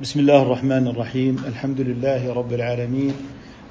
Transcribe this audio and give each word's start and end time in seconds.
بسم 0.00 0.20
الله 0.20 0.42
الرحمن 0.42 0.86
الرحيم. 0.86 1.36
الحمد 1.48 1.80
لله 1.80 2.32
رب 2.32 2.52
العالمين 2.52 3.12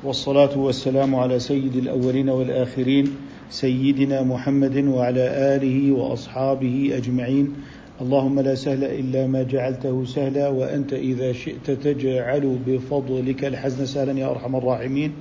والصلاة 0.04 0.58
والسلام 0.58 1.16
على 1.16 1.40
سيد 1.40 1.76
الأولين 1.76 2.30
والآخرين 2.30 3.16
سيدنا 3.50 4.24
محمد 4.24 4.78
وعلى 4.78 5.56
آله 5.56 5.92
وأصحابه 5.92 6.92
أجمعين. 6.98 7.54
اللهم 8.02 8.40
لا 8.40 8.56
سهل 8.56 8.84
إلا 8.84 9.28
ما 9.28 9.44
جعلته 9.44 10.06
سهلا 10.06 10.50
وأنت 10.50 10.94
إذا 10.94 11.32
شئت 11.34 11.72
تجعل 11.72 12.58
بفضلك 12.68 13.46
الحزن 13.46 13.86
سهلا 13.86 14.20
يا 14.20 14.30
أرحم 14.30 14.56
الراحمين. 14.56 15.12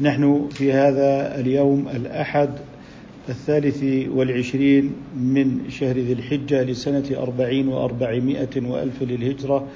نحن 0.00 0.48
في 0.50 0.72
هذا 0.72 1.40
اليوم 1.40 1.88
الأحد 1.88 2.50
الثالث 3.28 4.08
والعشرين 4.14 4.92
من 5.18 5.70
شهر 5.70 5.98
ذي 5.98 6.12
الحجة 6.12 6.62
لسنة 6.62 7.10
أربعين 7.16 7.68
وأربعمائة 7.68 8.54
وألف 8.62 9.02
للهجرة. 9.02 9.66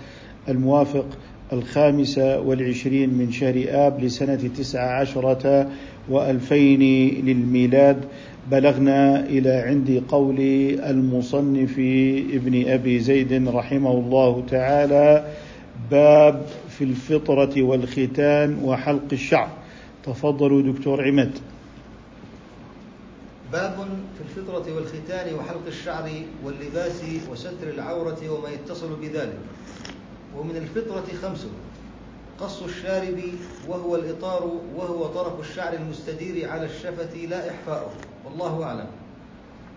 الموافق 0.48 1.06
الخامسة 1.52 2.40
والعشرين 2.40 3.14
من 3.14 3.32
شهر 3.32 3.64
آب 3.68 4.04
لسنة 4.04 4.50
تسعة 4.58 5.00
عشرة 5.00 5.70
وألفين 6.08 6.80
للميلاد. 7.24 8.04
بلغنا 8.50 9.20
إلى 9.26 9.50
عند 9.50 10.02
قول 10.08 10.40
المصنف 10.80 11.78
ابن 12.32 12.68
أبي 12.68 12.98
زيد 12.98 13.48
رحمه 13.48 13.92
الله 13.92 14.44
تعالى 14.50 15.24
باب 15.90 16.46
في 16.68 16.84
الفطرة 16.84 17.62
والختان 17.62 18.58
وحلق 18.64 19.08
الشعر. 19.12 19.48
تفضلوا 20.04 20.62
دكتور 20.62 21.08
عماد. 21.08 21.38
باب 23.52 23.74
في 24.16 24.40
الفطرة 24.40 24.74
والختان 24.74 25.34
وحلق 25.34 25.66
الشعر 25.66 26.10
واللباس 26.44 27.02
وستر 27.30 27.68
العورة 27.74 28.30
وما 28.30 28.50
يتصل 28.50 28.96
بذلك. 29.02 29.38
ومن 30.38 30.56
الفطرة 30.56 31.16
خمس. 31.22 31.46
قص 32.40 32.62
الشارب 32.62 33.22
وهو 33.68 33.96
الإطار 33.96 34.50
وهو 34.76 35.06
طرف 35.06 35.40
الشعر 35.40 35.72
المستدير 35.72 36.50
على 36.50 36.66
الشفة 36.66 37.16
لا 37.16 37.50
إحفاؤه. 37.50 37.90
والله 38.24 38.64
أعلم. 38.64 38.86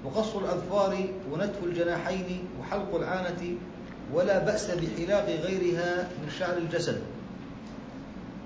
وقص 0.06 0.36
الأظفار 0.36 0.98
ونتف 1.32 1.64
الجناحين 1.64 2.48
وحلق 2.60 2.96
العانة 2.96 3.56
ولا 4.14 4.40
بأس 4.40 4.72
بحلاق 4.72 5.30
غيرها 5.30 6.10
من 6.24 6.30
شعر 6.40 6.58
الجسد. 6.58 7.02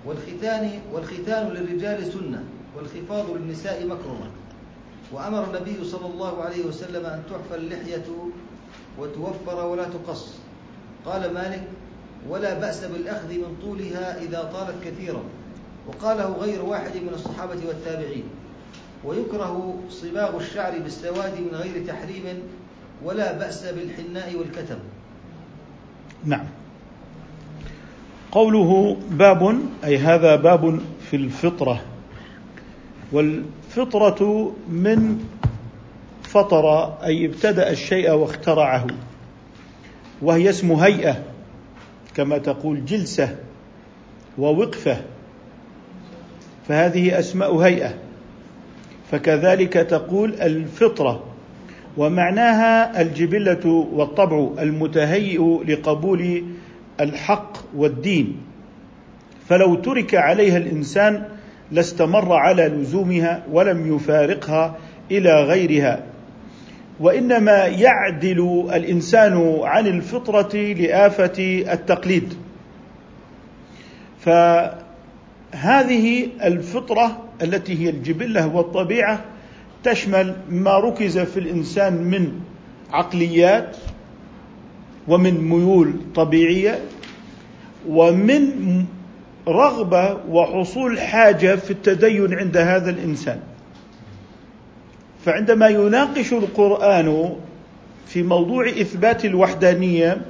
والختان 0.06 0.80
والختان 0.94 1.48
للرجال 1.48 2.14
سنة. 2.14 2.44
والخفاض 2.78 3.30
للنساء 3.30 3.86
مكرمة. 3.86 4.32
وأمر 5.12 5.44
النبي 5.44 5.86
صلى 5.86 6.06
الله 6.06 6.44
عليه 6.44 6.66
وسلم 6.66 7.06
أن 7.06 7.24
تحفى 7.30 7.56
اللحية 7.56 8.06
وتوفر 9.00 9.66
ولا 9.66 9.84
تقص. 9.84 10.34
قال 11.06 11.34
مالك 11.34 11.68
ولا 12.30 12.60
بأس 12.60 12.84
بالأخذ 12.84 13.34
من 13.34 13.58
طولها 13.62 14.22
إذا 14.22 14.50
طالت 14.54 14.84
كثيرا. 14.86 15.24
وقاله 15.88 16.26
غير 16.26 16.66
واحد 16.66 16.96
من 16.96 17.12
الصحابة 17.14 17.58
والتابعين. 17.68 18.24
ويكره 19.06 19.80
صباغ 19.90 20.38
الشعر 20.38 20.80
بالسواد 20.80 21.34
من 21.40 21.56
غير 21.56 21.86
تحريم 21.88 22.24
ولا 23.04 23.32
بأس 23.32 23.66
بالحناء 23.66 24.36
والكتم. 24.36 24.80
نعم. 26.26 26.46
قوله 28.32 28.98
باب 29.12 29.60
أي 29.84 29.98
هذا 29.98 30.36
باب 30.36 30.80
في 31.10 31.16
الفطرة. 31.16 31.82
والفطرة 33.12 34.52
من 34.70 35.26
فطر 36.24 36.98
أي 37.04 37.26
ابتدأ 37.26 37.72
الشيء 37.72 38.12
واخترعه. 38.12 38.88
وهي 40.22 40.50
اسم 40.50 40.72
هيئة. 40.72 41.29
كما 42.20 42.38
تقول 42.38 42.86
جلسة 42.86 43.36
ووقفة 44.38 44.98
فهذه 46.68 47.20
أسماء 47.20 47.58
هيئة. 47.58 47.94
فكذلك 49.12 49.74
تقول 49.74 50.34
الفطرة 50.34 51.24
ومعناها 51.98 53.02
الجبلة 53.02 53.88
والطبع 53.94 54.50
المتهيئ 54.60 55.64
لقبول 55.68 56.44
الحق 57.00 57.58
والدين. 57.76 58.38
فلو 59.50 59.76
ترك 59.76 60.16
عليها 60.16 60.58
الإنسان 60.58 61.26
لاستمر 61.72 62.34
على 62.34 62.68
لزومها 62.68 63.44
ولم 63.52 63.96
يفارقها 63.96 64.78
إلى 65.12 65.44
غيرها. 65.44 66.04
وإنما 67.00 67.66
يعدل 67.66 68.70
الإنسان 68.74 69.60
عن 69.64 69.88
الفطرة 69.88 70.56
لآفة 70.56 71.64
التقليد. 71.74 72.34
فهذه 74.20 76.28
الفطرة 76.44 77.24
التي 77.42 77.86
هي 77.86 77.90
الجبلة 77.90 78.56
والطبيعة 78.56 79.22
تشمل 79.84 80.36
ما 80.50 80.80
ركز 80.80 81.20
في 81.20 81.40
الإنسان 81.40 81.94
من 81.94 82.32
عقليات 82.92 83.78
ومن 85.08 85.42
ميول 85.42 85.94
طبيعية 86.16 86.80
ومن 87.90 88.50
رغبة 89.48 90.18
وحصول 90.30 91.00
حاجة 91.00 91.56
في 91.56 91.72
التدين 91.72 92.34
عند 92.34 92.58
هذا 92.58 92.90
الإنسان. 92.90 93.40
فعندما 95.26 95.68
يناقش 95.68 96.34
القرآن 96.34 97.36
في 98.08 98.24
موضوع 98.24 98.70
إثبات 98.70 99.26
الوحدانية 99.26 100.22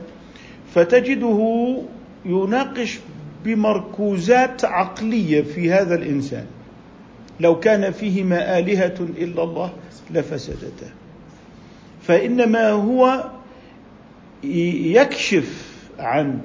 فتجده 0.74 1.78
يناقش 2.26 3.00
بمركوزات 3.46 4.66
عقلية 4.66 5.42
في 5.42 5.72
هذا 5.72 5.96
الإنسان. 5.96 6.46
لو 7.40 7.60
كان 7.60 7.92
فيهما 7.92 8.60
آلهة 8.60 8.96
إلا 9.18 9.44
الله 9.44 9.74
لفسدتا. 10.12 10.90
فإنما 12.02 12.70
هو 12.70 13.30
يكشف 14.44 15.76
عن 16.00 16.40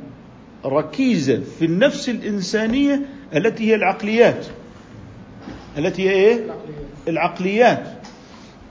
ركيزة 0.64 1.42
في 1.58 1.64
النفس 1.64 2.08
الإنسانية 2.08 3.00
التي 3.36 3.70
هي 3.70 3.74
العقليات. 3.74 4.46
التي 5.78 6.08
هي 6.08 6.12
إيه؟ 6.12 6.40
العقليات. 7.08 7.93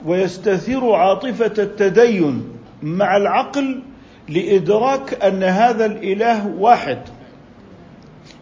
ويستثير 0.04 0.92
عاطفة 0.92 1.62
التدين 1.62 2.44
مع 2.82 3.16
العقل 3.16 3.82
لإدراك 4.28 5.24
أن 5.24 5.42
هذا 5.42 5.86
الإله 5.86 6.46
واحد. 6.46 6.98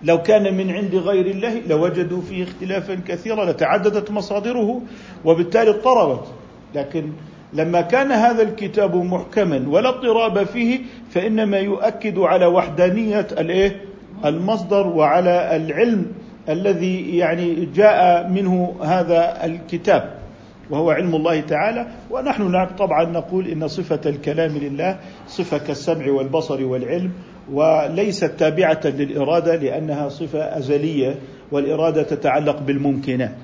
لو 0.05 0.23
كان 0.23 0.57
من 0.57 0.71
عند 0.71 0.95
غير 0.95 1.27
الله 1.27 1.61
لوجدوا 1.69 2.21
فيه 2.21 2.45
اختلافا 2.45 2.95
كثيرا 3.09 3.45
لتعددت 3.45 4.11
مصادره 4.11 4.81
وبالتالي 5.25 5.71
اضطربت. 5.71 6.27
لكن 6.75 7.13
لما 7.53 7.81
كان 7.81 8.13
هذا 8.13 8.43
الكتاب 8.43 8.97
محكما 8.97 9.65
ولا 9.69 9.89
اضطراب 9.89 10.45
فيه 10.47 10.81
فإنما 11.11 11.59
يؤكد 11.59 12.19
على 12.19 12.47
وحدانية 12.47 13.27
الإيه؟ 13.39 13.81
المصدر 14.25 14.87
وعلى 14.87 15.57
العلم 15.57 16.07
الذي 16.49 17.17
يعني 17.17 17.65
جاء 17.75 18.29
منه 18.29 18.75
هذا 18.83 19.45
الكتاب. 19.45 20.22
وهو 20.71 20.91
علم 20.91 21.15
الله 21.15 21.41
تعالى. 21.41 21.87
ونحن 22.11 22.67
طبعا 22.79 23.05
نقول 23.05 23.49
إن 23.49 23.69
صفة 23.69 24.01
الكلام 24.07 24.59
لله 24.59 24.99
صفة 25.27 25.59
كالسمع 25.59 26.11
والبصر 26.11 26.65
والعلم 26.65 27.13
وليست 27.53 28.31
تابعة 28.39 28.81
للإرادة 28.85 29.57
لأنها 29.57 30.09
صفة 30.09 30.59
أزلية 30.59 31.15
والإرادة 31.53 32.03
تتعلق 32.03 32.61
بالممكنات 32.61 33.35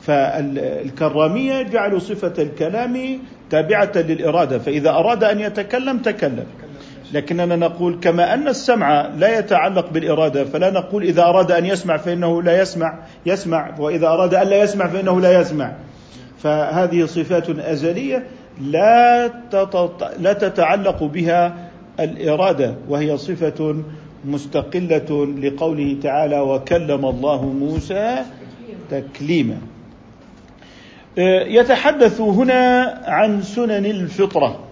فالكرامية 0.00 1.62
جعلوا 1.62 1.98
صفة 1.98 2.42
الكلام 2.42 3.18
تابعة 3.50 3.92
للإرادة 3.96 4.58
فإذا 4.58 4.90
أراد 4.90 5.24
أن 5.24 5.40
يتكلم 5.40 5.98
تكلم. 5.98 6.46
لكننا 7.12 7.56
نقول 7.56 8.00
كما 8.00 8.34
أن 8.34 8.48
السمع 8.48 9.06
لا 9.06 9.38
يتعلق 9.38 9.90
بالإرادة 9.90 10.44
فلا 10.44 10.70
نقول 10.70 11.02
إذا 11.02 11.22
أراد 11.22 11.52
أن 11.52 11.66
يسمع 11.66 11.96
فإنه 11.96 12.42
لا 12.42 12.62
يسمع 12.62 12.98
يسمع 13.26 13.74
وإذا 13.78 14.06
أراد 14.06 14.34
أن 14.34 14.48
لا 14.48 14.62
يسمع 14.62 14.86
فإنه 14.86 15.20
لا 15.20 15.40
يسمع. 15.40 15.72
فهذه 16.38 17.04
صفات 17.06 17.50
أزلية 17.50 18.26
لا 18.60 19.26
لا 20.18 20.32
تتعلق 20.32 21.04
بها 21.04 21.70
الإرادة 22.00 22.74
وهي 22.88 23.16
صفة 23.16 23.76
مستقلة 24.24 25.26
لقوله 25.40 25.96
تعالى 26.02 26.40
وكلم 26.40 27.06
الله 27.06 27.42
موسى 27.42 28.24
تكليما. 28.90 29.58
يتحدث 31.46 32.20
هنا 32.20 32.94
عن 33.06 33.42
سنن 33.42 33.86
الفطرة 33.86 34.64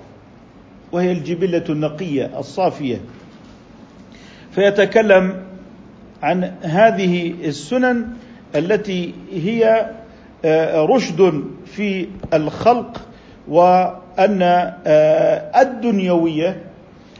وهي 0.92 1.12
الجبلة 1.12 1.64
النقية 1.70 2.38
الصافية. 2.38 3.00
فيتكلم 4.52 5.44
عن 6.22 6.52
هذه 6.62 7.34
السنن 7.44 8.06
التي 8.56 9.14
هي 9.32 9.90
رشد 10.74 11.44
في 11.66 12.08
الخلق 12.34 13.00
وأن 13.48 14.72
الدنيوية 15.56 16.62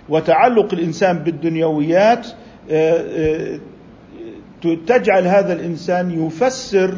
وتعلق 0.09 0.75
الإنسان 0.75 1.19
بالدنيويات 1.19 2.27
آه، 2.71 2.93
آه، 2.93 3.59
تجعل 4.87 5.27
هذا 5.27 5.53
الإنسان 5.53 6.27
يفسر 6.27 6.95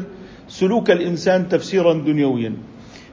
سلوك 0.47 0.91
الإنسان 0.91 1.49
تفسيرا 1.49 1.93
دنيويا. 1.93 2.53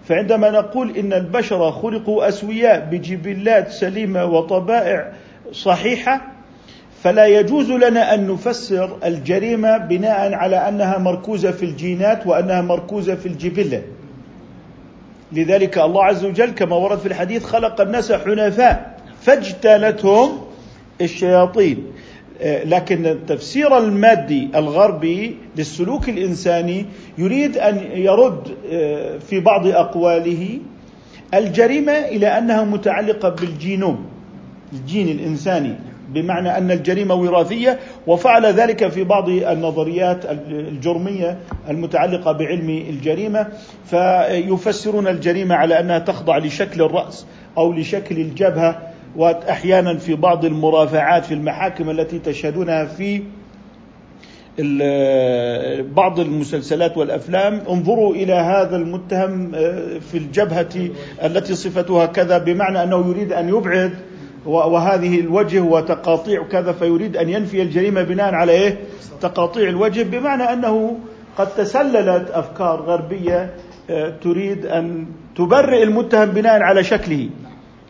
فعندما 0.04 0.50
نقول 0.50 0.96
إن 0.96 1.12
البشر 1.12 1.70
خلقوا 1.70 2.28
أسوياء 2.28 2.88
بجبلات 2.90 3.68
سليمة 3.68 4.24
وطبائع 4.24 5.12
صحيحة 5.52 6.33
فلا 7.04 7.26
يجوز 7.26 7.70
لنا 7.70 8.14
أن 8.14 8.28
نفسر 8.28 8.96
الجريمة 9.04 9.76
بناء 9.76 10.32
على 10.32 10.56
أنها 10.56 10.98
مركوزة 10.98 11.50
في 11.50 11.62
الجينات 11.62 12.26
وأنها 12.26 12.60
مركوزة 12.60 13.14
في 13.14 13.26
الجبلة. 13.26 13.82
لذلك 15.32 15.78
الله 15.78 16.04
عز 16.04 16.24
وجل 16.24 16.50
كما 16.50 16.76
ورد 16.76 16.98
في 16.98 17.06
الحديث 17.06 17.44
خلق 17.44 17.80
الناس 17.80 18.12
حنفاء 18.12 19.00
فاجتالتهم 19.20 20.40
الشياطين. 21.00 21.84
آه، 22.42 22.64
لكن 22.64 23.06
التفسير 23.06 23.78
المادي 23.78 24.48
الغربي 24.54 25.36
للسلوك 25.56 26.08
الإنساني 26.08 26.86
يريد 27.18 27.58
أن 27.58 27.80
يرد 27.92 28.48
آه، 28.72 29.18
في 29.18 29.40
بعض 29.40 29.66
أقواله 29.66 30.58
الجريمة 31.34 31.92
إلى 31.92 32.26
أنها 32.26 32.64
متعلقة 32.64 33.28
بالجينوم 33.28 34.06
الجين 34.72 35.08
الإنساني. 35.08 35.74
بمعنى 36.08 36.58
أن 36.58 36.70
الجريمة 36.70 37.14
وراثية 37.14 37.78
وفعل 38.06 38.46
ذلك 38.46 38.88
في 38.88 39.04
بعض 39.04 39.28
النظريات 39.28 40.24
الجرمية 40.50 41.38
المتعلقة 41.70 42.32
بعلم 42.32 42.70
الجريمة. 42.70 43.46
فيفسرون 43.84 45.08
الجريمة 45.08 45.54
على 45.54 45.80
أنها 45.80 45.98
تخضع 45.98 46.38
لشكل 46.38 46.82
الرأس 46.82 47.26
أو 47.58 47.72
لشكل 47.72 48.16
الجبهة 48.16 48.88
وأحيانا 49.16 49.98
في 49.98 50.14
بعض 50.14 50.44
المرافعات 50.44 51.24
في 51.24 51.34
المحاكم 51.34 51.90
التي 51.90 52.18
تشهدونها 52.18 52.84
في 52.84 53.22
بعض 55.94 56.20
المسلسلات 56.20 56.96
والأفلام. 56.96 57.62
انظروا 57.68 58.14
إلى 58.14 58.32
هذا 58.32 58.76
المتهم 58.76 59.54
آه، 59.54 59.98
في 59.98 60.18
الجبهة 60.18 60.90
التي 61.24 61.54
صفتها 61.54 62.06
كذا 62.06 62.38
بمعنى 62.38 62.82
أنه 62.82 63.08
يريد 63.08 63.32
أن 63.32 63.48
يبعد 63.48 63.92
وهذه 64.46 65.20
الوجه 65.20 65.60
وتقاطيع 65.60 66.42
كذا 66.42 66.72
فيريد 66.72 67.16
أن 67.16 67.28
ينفي 67.28 67.62
الجريمة 67.62 68.02
بناء 68.02 68.34
على 68.34 68.52
إيه؟ 68.52 68.78
تقاطيع 69.20 69.68
الوجه 69.68 70.02
بمعنى 70.02 70.42
أنه 70.42 70.98
قد 71.38 71.46
تسللت 71.46 72.30
أفكار 72.30 72.80
غربية 72.80 73.54
آه، 73.90 74.10
تريد 74.22 74.66
أن 74.66 75.06
تبرئ 75.36 75.82
المتهم 75.82 76.30
بناء 76.30 76.62
على 76.62 76.84
شكله 76.84 77.28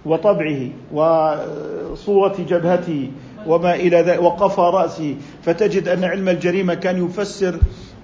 وطبعه 0.07 0.69
وصورة 0.93 2.37
جبهته 2.49 3.11
وما 3.47 3.75
إلى 3.75 3.97
ذلك 3.97 4.23
وقفى 4.23 4.61
رأسه. 4.61 5.17
فتجد 5.43 5.89
أن 5.89 6.05
علم 6.05 6.29
الجريمة 6.29 6.75
كان 6.75 7.05
يفسر 7.05 7.59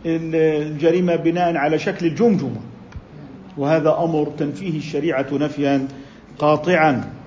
الجريمة 0.06 1.16
بناء 1.16 1.56
على 1.56 1.78
شكل 1.78 2.06
الجمجمة. 2.06 2.60
وهذا 3.58 3.96
أمر 3.98 4.26
تنفيه 4.38 4.78
الشريعة 4.78 5.26
نفيا 5.32 5.88
قاطعا. 6.38 7.19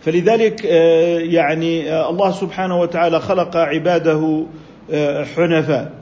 فلذلك 0.00 0.66
آه، 0.66 1.18
يعني 1.18 1.92
آه، 1.92 2.10
الله 2.10 2.30
سبحانه 2.30 2.80
وتعالى 2.80 3.20
خلق 3.20 3.56
عباده 3.56 4.46
آه، 4.92 5.24
حنفاء. 5.24 5.92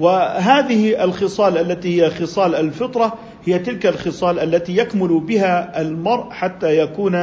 وهذه 0.00 1.04
الخصال 1.04 1.58
التي 1.58 2.02
هي 2.02 2.10
خصال 2.10 2.54
الفطرة 2.54 3.12
هي 3.44 3.58
تلك 3.58 3.86
الخصال 3.86 4.38
التي 4.38 4.76
يكمل 4.76 5.20
بها 5.20 5.80
المرء 5.80 6.30
حتى 6.30 6.78
يكون 6.78 7.14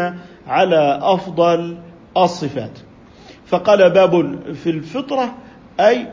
على 0.47 0.99
أفضل 1.01 1.77
الصفات. 2.17 2.79
فقال 3.45 3.89
باب 3.89 4.39
في 4.53 4.69
الفطرة 4.69 5.35
أي 5.79 6.07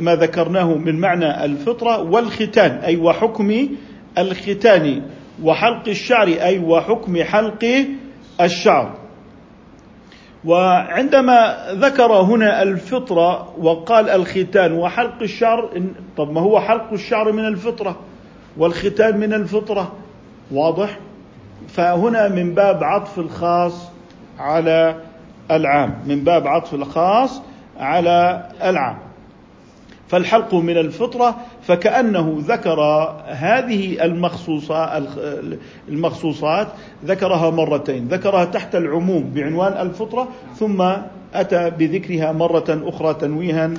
ما 0.00 0.16
ذكرناه 0.16 0.74
من 0.74 1.00
معنى 1.00 1.44
الفطرة 1.44 2.02
والختان 2.02 2.70
أي 2.70 2.96
وحكم 2.96 3.68
الختان 4.18 5.02
وحلق 5.42 5.88
الشعر 5.88 6.26
أي 6.26 6.58
وحكم 6.58 7.22
حلق 7.22 7.86
الشعر. 8.40 9.05
وعندما 10.46 11.56
ذكر 11.72 12.12
هنا 12.12 12.62
الفطرة 12.62 13.54
وقال 13.58 14.08
الختان 14.10 14.72
وحلق 14.72 15.22
الشعر 15.22 15.82
طب 16.16 16.30
ما 16.30 16.40
هو 16.40 16.60
حلق 16.60 16.92
الشعر 16.92 17.32
من 17.32 17.46
الفطرة؟ 17.46 17.96
والختان 18.56 19.16
من 19.20 19.32
الفطرة؟ 19.34 19.92
واضح؟ 20.50 20.98
فهنا 21.68 22.28
من 22.28 22.54
باب 22.54 22.84
عطف 22.84 23.18
الخاص 23.18 23.90
على 24.38 24.96
العام 25.50 25.94
من 26.06 26.24
باب 26.24 26.46
عطف 26.46 26.74
الخاص 26.74 27.42
على 27.78 28.46
العام. 28.64 28.98
فالحلق 30.08 30.54
من 30.54 30.76
الفطرة 30.78 31.36
فكأنه 31.62 32.36
ذكر 32.38 32.80
هذه 33.26 34.04
المخصوصات 35.88 36.68
ذكرها 37.04 37.50
مرتين 37.50 38.08
ذكرها 38.08 38.44
تحت 38.44 38.76
العموم 38.76 39.30
بعنوان 39.34 39.86
الفطرة 39.86 40.28
ثم 40.54 40.82
أتى 41.34 41.70
بذكرها 41.70 42.32
مرة 42.32 42.64
أخرى 42.68 43.14
تنويها 43.14 43.70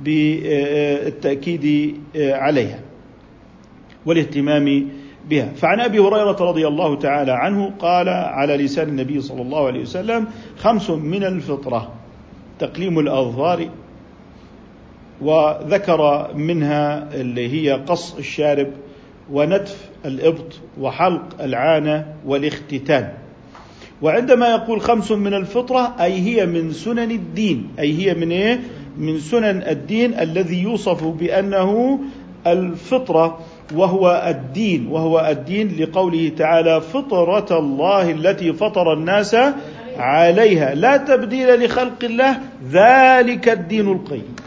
بالتأكيد 0.00 1.94
عليها 2.16 2.78
والاهتمام 4.06 4.88
بها. 5.30 5.52
فعن 5.56 5.80
أبي 5.80 5.98
هريرة 5.98 6.36
رضي 6.40 6.68
الله 6.68 6.96
تعالى 6.98 7.32
عنه 7.32 7.72
قال 7.78 8.08
على 8.08 8.56
لسان 8.56 8.88
النبي 8.88 9.20
صلى 9.20 9.42
الله 9.42 9.66
عليه 9.66 9.80
وسلم 9.80 10.26
خمس 10.58 10.90
من 10.90 11.24
الفطرة 11.24 11.92
تقليم 12.58 12.98
الاظفار 12.98 13.68
وذكر 15.22 16.30
منها 16.34 17.08
اللي 17.14 17.48
هي 17.48 17.72
قص 17.72 18.16
الشارب 18.16 18.66
ونتف 19.32 19.88
الإبط 20.04 20.60
وحلق 20.80 21.42
العانة 21.42 22.06
والاختتان. 22.26 23.08
وعندما 24.02 24.48
يقول 24.48 24.80
خمس 24.80 25.12
من 25.12 25.34
الفطرة 25.34 25.94
أي 26.00 26.12
هي 26.12 26.46
من 26.46 26.72
سنن 26.72 27.10
الدين. 27.10 27.68
أي 27.78 27.98
هي 27.98 28.14
من 28.14 28.30
إيه؟ 28.30 28.60
من 28.98 29.18
سنن 29.20 29.62
الدين 29.68 30.18
الذي 30.18 30.62
يوصف 30.62 31.04
بأنه 31.04 31.98
الفطرة 32.46 33.38
وهو 33.74 34.24
الدين 34.28 34.86
وهو 34.86 35.28
الدين 35.30 35.76
لقوله 35.78 36.32
تعالى 36.38 36.80
فطرة 36.80 37.58
الله 37.58 38.10
التي 38.10 38.52
فطر 38.52 38.92
الناس 38.92 39.36
عليها. 39.98 40.74
لا 40.74 40.96
تبديل 40.96 41.64
لخلق 41.64 42.04
الله 42.04 42.38
ذلك 42.70 43.48
الدين 43.48 43.92
القيم. 43.92 44.43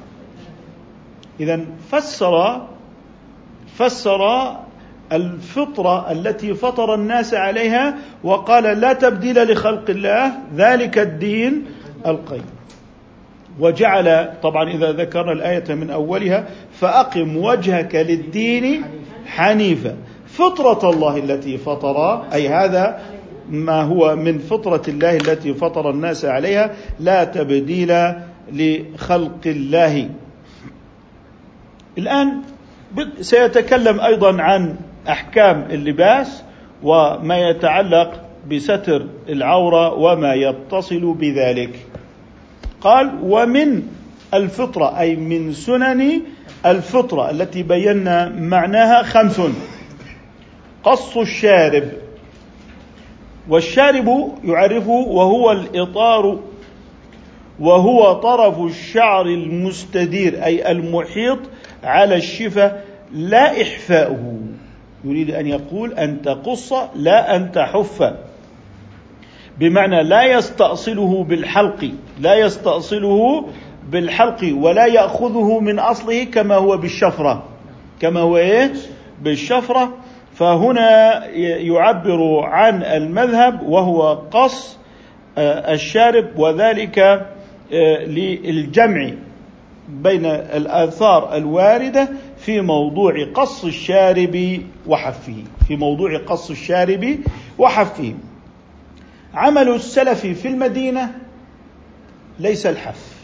إذا 1.40 1.60
فسر 1.92 2.62
فسر 3.76 4.52
الفطرة 5.12 6.12
التي 6.12 6.54
فطر 6.54 6.96
الناس 6.96 7.34
عليها 7.34 7.96
وقال 8.24 8.64
لا 8.64 8.94
تبديل 8.94 9.52
لخلق 9.52 9.90
الله 9.90 10.32
ذلك 10.56 10.98
الدين 10.98 11.66
القيم. 12.06 12.46
وجعل 13.60 14.34
طبعا 14.44 14.70
إذا 14.70 14.92
ذكرنا 14.92 15.32
الآية 15.32 15.74
من 15.76 15.90
أولها 15.90 16.48
فأقم 16.72 17.38
وجهك 17.38 17.96
للدين 17.96 18.84
حنيفا. 19.26 19.96
فطرة 20.28 20.90
الله 20.90 21.18
التي 21.18 21.58
فطر 21.58 22.24
أي 22.34 22.48
هذا 22.48 23.02
ما 23.50 23.82
هو 23.82 24.16
من 24.16 24.40
فطرة 24.40 24.82
الله 24.88 25.18
التي 25.18 25.54
فطر 25.54 25.90
الناس 25.90 26.26
عليها 26.26 26.72
لا 27.00 27.24
تبديل 27.24 27.94
لخلق 28.54 29.42
الله. 29.46 30.10
الآن 31.98 32.42
سيتكلم 33.22 34.00
أيضا 34.00 34.42
عن 34.42 34.76
أحكام 35.10 35.68
اللباس 35.72 36.44
وما 36.84 37.50
يتعلق 37.50 38.22
بستر 38.52 39.08
العورة 39.30 39.94
وما 39.94 40.34
يتصل 40.34 41.14
بذلك. 41.14 41.80
قال 42.82 43.20
ومن 43.24 43.84
الفطرة 44.34 45.00
أي 45.00 45.16
من 45.16 45.54
سنن 45.54 46.22
الفطرة 46.66 47.30
التي 47.30 47.64
بينا 47.64 48.30
معناها 48.30 49.04
خمس. 49.04 49.42
قص 50.84 51.18
الشارب. 51.18 51.84
والشارب 53.50 54.32
يعرفه 54.44 54.90
وهو 54.90 55.52
الإطار 55.52 56.40
وهو 57.60 58.14
طرف 58.14 58.60
الشعر 58.60 59.26
المستدير 59.26 60.44
أي 60.44 60.72
المحيط 60.72 61.40
على 61.88 62.16
الشفة 62.16 62.72
لا 63.14 63.62
إحفاؤه. 63.62 64.40
يريد 65.04 65.32
أن 65.32 65.48
يقول 65.48 65.94
أن 65.94 66.22
تقص 66.22 66.74
لا 66.96 67.36
أن 67.36 67.52
تحف. 67.52 68.14
بمعنى 69.60 70.04
لا 70.04 70.24
يستأصله 70.24 71.24
بالحلق 71.24 71.92
لا 72.20 72.36
يستأصله 72.36 73.46
بالحلق 73.90 74.56
ولا 74.58 74.86
يأخذه 74.86 75.60
من 75.60 75.80
أصله 75.80 76.24
كما 76.24 76.56
هو 76.56 76.78
بالشفرة. 76.78 77.44
كما 78.00 78.20
هو 78.20 78.38
إيه؟ 78.38 78.74
بالشفرة. 79.22 79.98
فهنا 80.34 81.26
يعبر 81.60 82.40
عن 82.44 82.84
المذهب 82.84 83.62
وهو 83.64 84.14
قص 84.14 84.78
آه، 85.38 85.74
الشارب 85.74 86.40
وذلك 86.40 87.00
آه، 87.00 88.06
للجمع. 88.06 89.12
بين 89.90 90.26
الآثار 90.26 91.36
الواردة 91.36 92.10
في 92.38 92.62
موضوع 92.62 93.14
قص 93.34 93.66
الشارب 93.66 94.62
وحفه. 94.88 95.44
في 95.68 95.76
موضوع 95.76 96.18
قص 96.18 96.50
الشارب 96.50 97.18
وحفه. 97.58 98.14
عمل 99.34 99.70
السلف 99.70 100.26
في 100.26 100.48
المدينة 100.48 101.16
ليس 102.40 102.66
الحف 102.66 103.18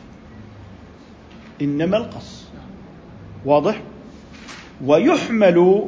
إنما 1.62 1.98
القص. 1.98 2.44
واضح؟ 3.46 3.82
ويحمل 4.86 5.88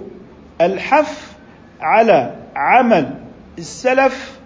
الحف 0.62 1.36
على 1.82 2.36
عمل 2.56 3.16
السلف 3.58 4.40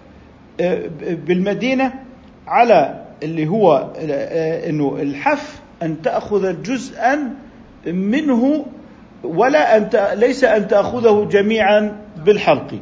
آه، 0.61 0.89
بالمدينة 0.99 1.93
على 2.47 3.05
اللي 3.23 3.47
هو 3.47 3.93
آه، 3.97 4.69
إنه 4.69 4.97
الحف 5.01 5.58
أن 5.83 6.01
تأخذ 6.01 6.61
جزءا 6.61 7.33
منه 7.85 8.65
ولا 9.23 9.77
أن 9.77 9.89
ليس 10.19 10.43
أن 10.43 10.67
تأخذه 10.67 11.27
جميعا 11.31 11.97
بالحلق. 12.25 12.79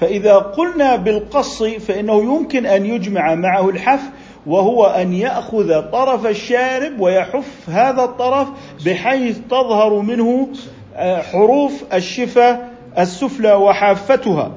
فإذا 0.00 0.34
قلنا 0.34 0.96
بالقص 0.96 1.62
فإنه 1.62 2.22
يمكن 2.22 2.66
أن 2.66 2.86
يجمع 2.86 3.34
معه 3.34 3.68
الحف 3.68 4.00
وهو 4.46 4.86
أن 4.86 5.12
يأخذ 5.12 5.90
طرف 5.90 6.26
الشارب 6.26 7.00
ويحف 7.00 7.68
هذا 7.68 8.04
الطرف 8.04 8.48
بحيث 8.86 9.38
تظهر 9.50 10.00
منه 10.00 10.48
آه، 10.96 11.22
حروف 11.22 11.84
الشفه 11.94 12.58
السفلى 12.98 13.52
وحافتها. 13.52 14.52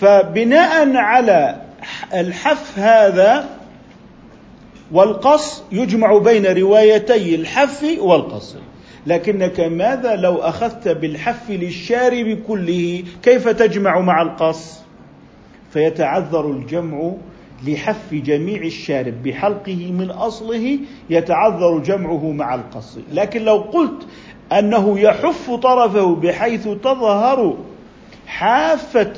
فبناء 0.00 0.96
على 0.96 1.56
الحف 2.14 2.78
هذا 2.78 3.55
والقص 4.92 5.62
يجمع 5.72 6.18
بين 6.18 6.46
روايتي 6.46 7.34
الحف 7.34 7.86
والقص. 7.98 8.56
لكنك 9.06 9.60
ماذا 9.60 10.16
لو 10.16 10.36
أخذت 10.36 10.88
بالحف 10.88 11.50
للشارب 11.50 12.38
كله؟ 12.48 13.04
كيف 13.22 13.48
تجمع 13.48 14.00
مع 14.00 14.22
القص؟ 14.22 14.80
فيتعذر 15.72 16.50
الجمع 16.50 17.12
لحف 17.66 18.14
جميع 18.14 18.62
الشارب 18.62 19.22
بحلقه 19.22 19.92
من 19.92 20.10
أصله 20.10 20.78
يتعذر 21.10 21.78
جمعه 21.78 22.32
مع 22.32 22.54
القص. 22.54 22.98
لكن 23.12 23.42
لو 23.42 23.56
قلت 23.56 24.06
أنه 24.52 25.00
يحف 25.00 25.50
طرفه 25.50 26.14
بحيث 26.14 26.68
تظهر 26.68 27.56
حافة 28.26 29.12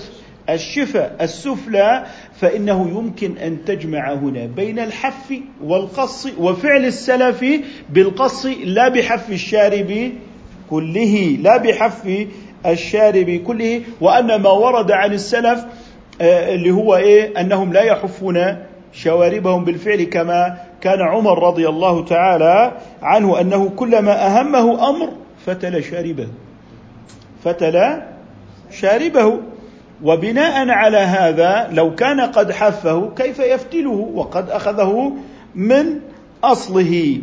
الشفة 0.48 1.10
السفلى 1.20 2.06
فإنه 2.40 2.88
يمكن 2.88 3.38
أن 3.38 3.64
تجمع 3.64 4.12
هنا 4.12 4.46
بين 4.46 4.78
الحف 4.78 5.34
والقص 5.64 6.26
وفعل 6.38 6.84
السلف 6.84 7.44
بالقص 7.90 8.46
لا 8.64 8.88
بحف 8.88 9.30
الشارب 9.30 10.12
كله 10.70 11.38
لا 11.42 11.56
بحف 11.56 12.26
الشارب 12.66 13.30
كله. 13.30 13.82
وأن 14.00 14.42
ما 14.42 14.50
ورد 14.50 14.92
عن 14.92 15.12
السلف 15.12 15.64
آه، 16.20 16.54
اللي 16.54 16.70
هو 16.70 16.96
إيه؟ 16.96 17.40
أنهم 17.40 17.72
لا 17.72 17.82
يحفون 17.82 18.56
شواربهم 18.92 19.64
بالفعل 19.64 20.02
كما 20.02 20.58
كان 20.80 21.00
عمر 21.00 21.42
رضي 21.42 21.68
الله 21.68 22.04
تعالى 22.04 22.72
عنه 23.02 23.40
أنه 23.40 23.68
كلما 23.68 24.26
أهمه 24.26 24.88
أمر 24.88 25.12
فتل 25.46 25.84
شاربه 25.84 26.28
فتل 27.44 28.02
شاربه. 28.70 29.40
وبناء 30.02 30.68
على 30.68 30.96
هذا 30.96 31.68
لو 31.72 31.94
كان 31.94 32.20
قد 32.20 32.52
حفه 32.52 33.10
كيف 33.16 33.38
يفتله 33.38 34.10
وقد 34.14 34.50
أخذه 34.50 35.12
من 35.54 36.00
أصله. 36.44 37.20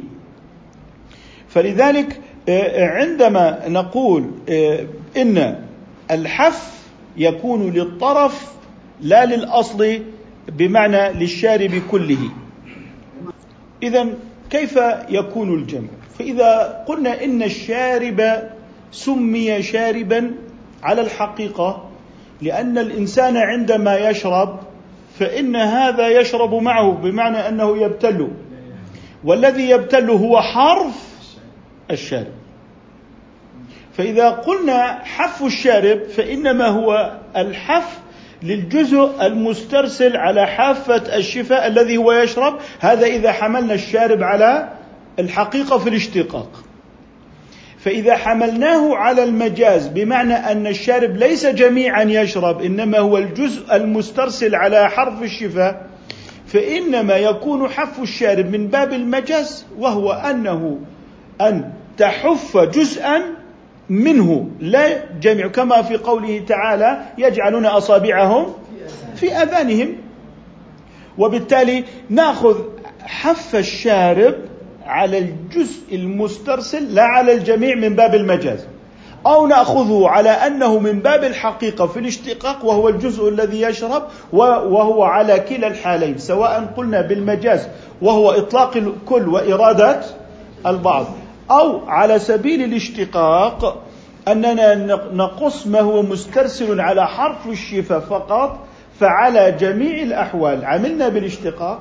فلذلك 1.48 2.22
آه، 2.50 2.88
عندما 2.88 3.67
نقول 3.67 4.32
آه، 4.50 4.86
إن 5.17 5.65
الحف 6.12 6.72
يكون 7.17 7.72
للطرف 7.74 8.53
لا 9.01 9.25
للأصل 9.25 10.00
بمعنى 10.48 11.13
للشارب 11.13 11.82
كله. 11.91 12.29
إذا 13.84 14.08
كيف 14.50 14.79
يكون 15.10 15.53
الجمع؟ 15.53 15.88
فإذا 16.20 16.84
قلنا 16.88 17.24
إن 17.24 17.44
الشارب 17.44 18.50
سمي 18.91 19.62
شاربا 19.62 20.32
على 20.84 21.01
الحقيقة 21.01 21.85
لأن 22.42 22.77
الإنسان 22.77 23.38
عندما 23.38 23.98
يشرب 24.10 24.60
فإن 25.20 25.56
هذا 25.56 26.08
يشرب 26.08 26.54
معه 26.54 26.92
بمعنى 26.92 27.38
أنه 27.38 27.77
يبتل. 27.77 28.32
والذي 29.24 29.70
يبتل 29.70 30.10
هو 30.10 30.42
حرف 30.42 31.15
الشارب. 31.92 32.34
فإذا 33.94 34.30
قلنا 34.30 35.00
حف 35.04 35.44
الشارب 35.44 36.04
فإنما 36.04 36.68
هو 36.68 37.20
الحف 37.38 38.00
للجزء 38.44 39.12
المسترسل 39.22 40.18
على 40.18 40.48
حافة 40.48 41.15
الشفاء 41.18 41.68
الذي 41.68 41.98
هو 41.98 42.12
يشرب. 42.12 42.60
هذا 42.80 43.06
إذا 43.06 43.32
حملنا 43.32 43.74
الشارب 43.74 44.24
على 44.24 44.70
الحقيقة 45.20 45.77
في 45.77 45.89
الاشتقاق. 45.89 46.65
فإذا 47.86 48.15
حملناه 48.15 48.96
على 48.96 49.24
المجاز 49.24 49.88
بمعنى 49.88 50.34
أن 50.34 50.68
الشارب 50.68 51.18
ليس 51.18 51.46
جميعا 51.46 52.04
يشرب 52.04 52.62
إنما 52.62 53.00
هو 53.00 53.18
الجزء 53.18 53.75
المسترسل 53.75 54.56
على 54.56 54.89
حرف 54.89 55.24
الشفاء 55.24 55.89
فإنما 56.48 57.18
يكون 57.18 57.70
حف 57.70 58.00
الشارب 58.00 58.51
من 58.51 58.68
باب 58.68 58.94
المجاز 58.94 59.65
وهو 59.77 60.12
أنه 60.12 60.80
أن 61.42 61.72
تحف 61.98 62.58
جزءا 62.58 63.22
منه. 63.89 64.50
لا 64.60 65.06
جميع 65.22 65.48
كما 65.48 65.82
في 65.82 65.98
قوله 65.98 66.44
تعالى 66.48 67.01
يجعلون 67.18 67.65
أصابعهم 67.65 68.54
في 69.15 69.32
أذانهم. 69.32 69.96
وبالتالي 71.18 71.84
نأخذ 72.10 72.62
حف 73.00 73.56
الشارب 73.56 74.36
على 74.86 75.18
الجزء 75.18 75.96
المسترسل 75.96 76.94
لا 76.96 77.04
على 77.04 77.34
الجميع 77.34 77.75
من 77.75 77.96
باب 77.96 78.15
المجاز. 78.15 78.60
أو 79.25 79.48
نأخذه 79.48 80.08
على 80.08 80.30
أنه 80.30 80.80
من 80.80 81.00
باب 81.00 81.24
الحقيقة 81.24 81.88
في 81.88 82.00
الاشتقاق 82.00 82.65
وهو 82.65 82.89
الجزء 82.89 83.30
الذي 83.30 83.62
يشرب 83.62 84.04
وهو 84.34 85.04
على 85.04 85.39
كلا 85.39 85.68
الحالين 85.68 86.18
سواء 86.18 86.74
قلنا 86.77 87.01
بالمجاز 87.01 87.68
وهو 88.01 88.32
إطلاق 88.32 88.77
الكل 88.77 89.30
وإرادة 89.30 90.01
البعض. 90.65 91.06
أو 91.51 91.80
على 91.88 92.20
سبيل 92.20 92.63
الاشتقاق 92.63 93.82
أننا 94.27 94.75
نقص 95.13 95.68
ما 95.68 95.80
هو 95.80 96.01
مسترسل 96.01 96.80
على 96.82 97.08
حرف 97.08 97.48
الشفة 97.48 98.00
فقط 98.00 98.60
فعلى 99.00 99.51
جميع 99.51 100.01
الأحوال. 100.04 100.65
عملنا 100.65 101.10
بالاشتقاق 101.10 101.80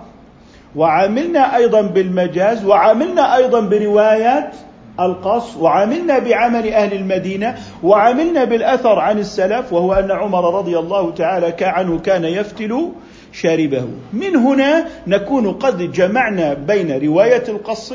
وعملنا 0.77 1.57
أيضا 1.57 1.81
بالمجاز 1.81 2.65
وعملنا 2.65 3.37
أيضا 3.37 3.61
بروايات 3.61 4.55
القص 5.01 5.57
وعملنا 5.57 6.19
بعمل 6.19 6.73
أهل 6.73 6.93
المدينة 6.93 7.59
وعملنا 7.83 8.45
بالأثر 8.45 8.99
عن 8.99 9.19
السلف 9.19 9.73
وهو 9.73 9.93
أن 9.93 10.11
عمر 10.11 10.59
رضي 10.59 10.79
الله 10.79 11.11
تعالى 11.11 11.55
عنه 11.61 11.99
كان 11.99 12.25
يفتل 12.25 12.89
شاربه. 13.33 13.89
من 14.13 14.37
هنا 14.37 14.87
نكون 15.07 15.53
قد 15.53 15.93
جمعنا 15.93 16.55
بين 16.55 17.07
رواية 17.07 17.45
القص 17.49 17.95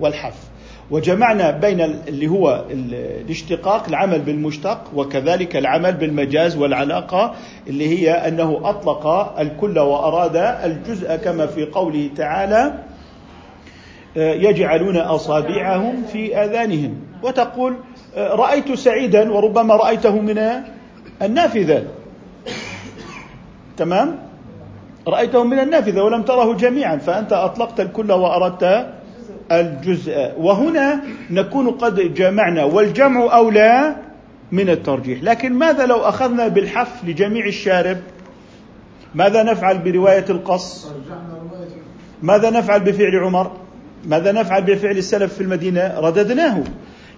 والحف 0.00 0.49
وجمعنا 0.90 1.50
بين 1.50 1.80
اللي 1.80 2.28
هو 2.28 2.64
الاشتقاق 2.70 3.88
العمل 3.88 4.20
بالمشتق 4.20 4.80
وكذلك 4.94 5.56
العمل 5.56 5.92
بالمجاز 5.92 6.56
والعلاقة 6.56 7.34
اللي 7.66 7.88
هي 7.88 8.10
أنه 8.10 8.60
أطلق 8.64 9.06
الكل 9.40 9.78
وأراد 9.78 10.36
الجزء 10.36 11.16
كما 11.16 11.46
في 11.46 11.64
قوله 11.64 12.10
تعالى 12.16 12.72
يجعلون 14.16 14.96
أصابعهم 14.96 16.02
في 16.12 16.36
آذانهم. 16.36 16.94
وتقول 17.22 17.76
رأيت 18.16 18.72
سعيدا 18.72 19.32
وربما 19.32 19.76
رأيته 19.76 20.20
من 20.20 20.62
النافذة. 21.22 21.84
تمام؟ 23.76 24.18
رأيته 25.08 25.44
من 25.44 25.58
النافذة 25.58 26.02
ولم 26.02 26.22
تره 26.22 26.54
جميعا 26.54 26.96
فأنت 26.96 27.32
أطلقت 27.32 27.80
الكل 27.80 28.12
وأردت 28.12 28.86
الجزء. 29.52 30.32
وهنا 30.38 31.00
نكون 31.30 31.70
قد 31.70 32.14
جمعنا 32.14 32.64
والجمع 32.64 33.36
أولى 33.36 33.96
من 34.52 34.70
الترجيح. 34.70 35.22
لكن 35.22 35.52
ماذا 35.52 35.86
لو 35.86 35.96
أخذنا 35.96 36.48
بالحف 36.48 37.04
لجميع 37.04 37.46
الشارب؟ 37.46 37.96
ماذا 39.14 39.42
نفعل 39.42 39.78
برواية 39.78 40.24
القص؟ 40.30 40.86
ماذا 42.22 42.50
نفعل 42.50 42.80
بفعل 42.80 43.16
عمر؟ 43.16 43.50
ماذا 44.04 44.32
نفعل 44.32 44.62
بفعل 44.62 44.98
السلف 44.98 45.34
في 45.34 45.40
المدينة؟ 45.40 45.94
رددناه. 46.00 46.62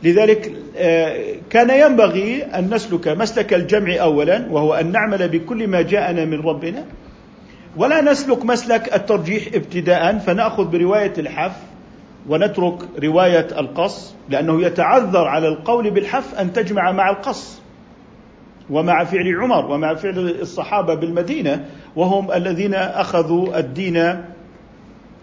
لذلك 0.03 0.53
آه، 0.77 1.35
كان 1.51 1.71
ينبغي 1.71 2.43
أن 2.43 2.75
نسلك 2.75 3.09
مسلك 3.09 3.55
الجمع 3.55 3.97
أولا 4.01 4.47
وهو 4.51 4.75
أن 4.75 4.93
نعمل 4.93 5.29
بكل 5.29 5.69
ما 5.69 5.83
جاءنا 5.83 6.25
من 6.25 6.41
ربنا. 6.41 6.85
ولا 7.77 8.01
نسلك 8.01 8.45
مسلك 8.45 8.95
الترجيح 8.95 9.47
ابتداء 9.55 10.19
فنأخذ 10.19 10.65
برواية 10.65 11.13
الحف. 11.19 11.57
ونترك 12.29 12.79
رواية 13.03 13.49
القص 13.59 14.15
لأنه 14.29 14.63
يتعذر 14.63 15.25
على 15.25 15.49
القول 15.49 15.91
بالحف 15.91 16.35
أن 16.35 16.53
تجمع 16.53 16.93
مع 16.93 17.11
القص. 17.11 17.63
ومع 18.71 19.05
فعل 19.05 19.37
عمر 19.41 19.71
ومع 19.71 19.95
فعل 19.95 20.19
الصحابة 20.19 20.95
بالمدينة 20.95 21.65
وهم 21.97 22.33
الذين 22.33 22.75
أخذوا 22.75 23.59
الدين 23.59 23.97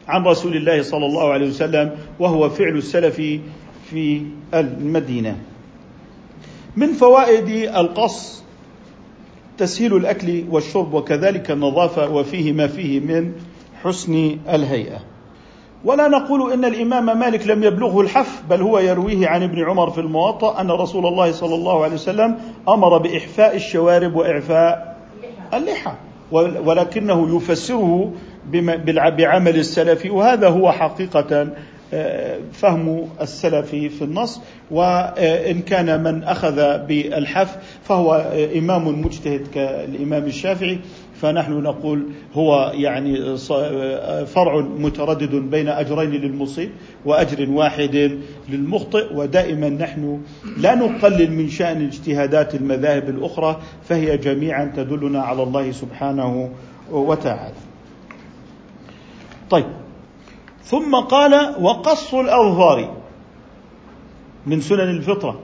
عن 0.07 0.23
رسول 0.23 0.55
الله 0.55 0.81
صلى 0.81 1.05
الله 1.05 1.33
عليه 1.33 1.47
وسلم 1.47 1.91
وهو 2.19 2.49
فعل 2.49 2.77
السلف 2.77 3.15
في 3.89 4.21
المدينة. 4.53 5.37
من 6.75 6.93
فوائد 6.93 7.49
القص 7.75 8.43
تسهيل 9.57 9.95
الأكل 9.95 10.43
والشرب 10.49 10.93
وكذلك 10.93 11.51
النظافة 11.51 12.11
وفيه 12.11 12.53
ما 12.53 12.67
فيه 12.67 12.99
من 12.99 13.33
حسن 13.83 14.37
الهيئة. 14.49 14.99
ولا 15.85 16.07
نقول 16.07 16.53
إن 16.53 16.65
الإمام 16.65 17.19
مالك 17.19 17.47
لم 17.47 17.63
يبلغه 17.63 18.01
الحف 18.01 18.41
بل 18.49 18.61
هو 18.61 18.79
يرويه 18.79 19.27
عن 19.27 19.43
ابن 19.43 19.63
عمر 19.69 19.89
في 19.89 20.01
الموطأ 20.01 20.61
أن 20.61 20.71
رسول 20.71 21.05
الله 21.05 21.31
صلى 21.31 21.55
الله 21.55 21.83
عليه 21.83 21.93
وسلم 21.93 22.35
أمر 22.69 22.97
بإحفاء 22.97 23.55
الشوارب 23.55 24.15
وإعفاء 24.15 24.97
اللحى 25.53 25.91
ولكنه 26.65 27.35
يفسره 27.35 28.11
بعمل 29.17 29.55
السلف 29.55 30.05
وهذا 30.05 30.47
هو 30.49 30.71
حقيقة 30.71 31.47
فهم 32.53 33.09
السلف 33.21 33.69
في 33.69 34.01
النص 34.01 34.41
وإن 34.71 35.59
كان 35.61 36.03
من 36.03 36.23
أخذ 36.23 36.55
بالحف 36.85 37.57
فهو 37.83 38.31
إمام 38.57 39.01
مجتهد 39.01 39.47
كالإمام 39.53 40.23
الشافعي. 40.23 40.79
فنحن 41.21 41.53
نقول 41.53 42.03
هو 42.33 42.71
يعني 42.75 43.37
فرع 44.25 44.59
متردد 44.59 45.35
بين 45.35 45.67
أجرين 45.69 46.11
للمصيب 46.11 46.69
وأجر 47.05 47.49
واحد 47.49 48.19
للمخطئ 48.49 49.13
ودائما 49.13 49.69
نحن 49.69 50.21
لا 50.57 50.75
نقلل 50.75 51.31
من 51.31 51.49
شأن 51.49 51.85
اجتهادات 51.85 52.55
المذاهب 52.55 53.09
الأخرى 53.09 53.59
فهي 53.83 54.17
جميعا 54.17 54.73
تدلنا 54.75 55.21
على 55.21 55.43
الله 55.43 55.71
سبحانه 55.71 56.49
وتعالى. 56.91 57.55
طيب. 59.49 59.65
ثم 60.63 60.95
قال 60.95 61.55
وقص 61.61 62.13
الأظفار. 62.13 62.95
من 64.47 64.61
سنن 64.61 64.89
الفطرة. 64.89 65.39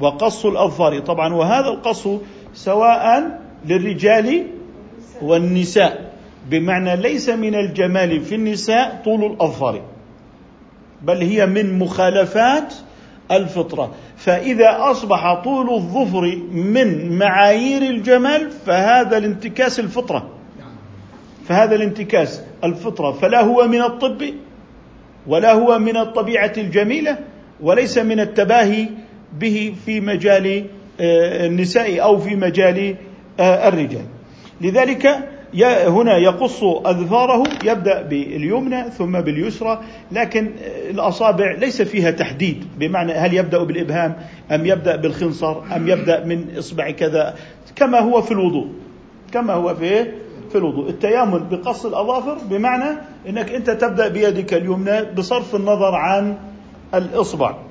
وقص 0.00 0.46
الأظفار. 0.46 0.98
طبعا 0.98 1.34
وهذا 1.34 1.68
القص 1.68 2.08
سواء 2.54 3.40
للرجال 3.66 4.46
والنساء 5.22 6.10
بمعنى 6.50 6.96
ليس 6.96 7.28
من 7.28 7.54
الجمال 7.54 8.20
في 8.20 8.34
النساء 8.34 9.00
طول 9.04 9.24
الأظفار 9.24 9.82
بل 11.02 11.16
هي 11.16 11.46
من 11.46 11.78
مخالفات 11.78 12.74
الفطرة. 13.30 13.94
فإذا 14.16 14.76
أصبح 14.90 15.34
طول 15.34 15.74
الظفر 15.74 16.36
من 16.52 17.18
معايير 17.18 17.82
الجمال 17.82 18.50
فهذا 18.50 19.16
الانتكاس 19.16 19.80
الفطرة. 19.80 20.28
فهذا 21.48 21.74
الانتكاس 21.74 22.42
الفطرة. 22.64 23.12
فلا 23.12 23.40
هو 23.40 23.68
من 23.68 23.82
الطب 23.82 24.22
ولا 25.26 25.52
هو 25.52 25.78
من 25.78 25.96
الطبيعة 25.96 26.52
الجميلة 26.58 27.18
وليس 27.60 27.98
من 27.98 28.20
التباهي 28.20 28.88
به 29.38 29.74
في 29.86 30.00
مجال 30.00 30.64
آه، 31.00 31.46
النساء 31.46 32.02
أو 32.02 32.18
في 32.18 32.36
مجال 32.36 32.96
آه، 33.40 33.68
الرجال. 33.68 34.04
لذلك 34.60 35.06
هنا 35.86 36.16
يقص 36.16 36.62
اظفاره 36.62 37.42
يبدأ 37.64 38.02
باليمنى 38.02 38.90
ثم 38.90 39.20
باليسرى 39.20 39.80
لكن 40.12 40.50
الأصابع 40.90 41.52
ليس 41.52 41.82
فيها 41.82 42.10
تحديد 42.10 42.64
بمعنى 42.78 43.12
هل 43.12 43.34
يبدأ 43.34 43.64
بالإبهام 43.64 44.16
أم 44.50 44.66
يبدأ 44.66 44.96
بالخنصر 44.96 45.76
أم 45.76 45.88
يبدأ 45.88 46.24
من 46.24 46.56
إصبع 46.58 46.90
كذا. 46.90 47.34
كما 47.76 47.98
هو 48.00 48.22
في 48.22 48.32
الوضوء 48.32 48.68
كما 49.32 49.52
هو 49.52 49.74
في 49.74 50.04
في 50.50 50.58
الوضوء. 50.58 50.88
التيامن 50.88 51.48
بقص 51.50 51.86
الأظافر 51.86 52.38
بمعنى 52.50 52.98
إنك 53.28 53.52
أنت 53.52 53.70
تبدأ 53.70 54.08
بيدك 54.08 54.54
اليمنى 54.54 55.02
بصرف 55.16 55.54
النظر 55.54 55.94
عن 55.94 56.36
الإصبع. 56.94 57.50
آه، 57.50 57.69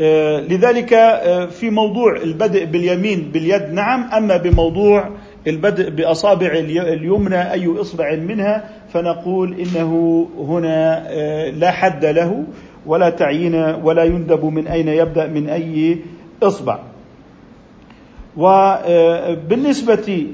لذلك 0.00 0.92
آه، 0.92 1.46
في 1.46 1.70
موضوع 1.70 2.16
البدء 2.16 2.64
باليمين 2.64 3.30
باليد 3.32 3.72
نعم. 3.72 4.10
أما 4.12 4.36
بموضوع 4.36 5.10
البدء 5.46 5.90
بأصابع 5.90 6.52
اليمنى 6.72 7.52
أي 7.52 7.80
إصبع 7.80 8.14
منها 8.14 8.70
فنقول 8.92 9.60
إنه 9.60 10.28
هنا 10.38 11.04
آه، 11.08 11.50
لا 11.50 11.70
حد 11.70 12.04
له 12.04 12.44
ولا 12.86 13.10
تعيين 13.10 13.54
ولا 13.54 14.04
يندب 14.04 14.44
من 14.44 14.66
أين 14.66 14.88
يبدأ 14.88 15.26
من 15.26 15.48
أي 15.48 15.98
إصبع. 16.42 16.78
وبالنسبه 18.36 20.26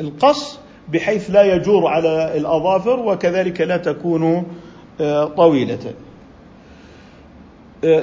للقص 0.00 0.60
بحيث 0.92 1.30
لا 1.30 1.42
يجور 1.42 1.86
على 1.86 2.36
الأظافر 2.36 3.00
وكذلك 3.00 3.60
لا 3.60 3.76
تكون 3.76 4.44
طويلة. 5.36 5.78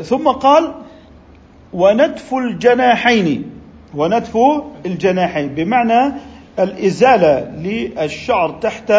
ثم 0.03 0.27
قال 0.27 0.73
ونتف 1.73 2.33
الجناحين 2.33 3.49
ونتف 3.95 4.37
الجناحين 4.85 5.47
بمعنى 5.47 6.13
الإزالة 6.59 7.51
للشعر 7.57 8.49
تحت 8.49 8.93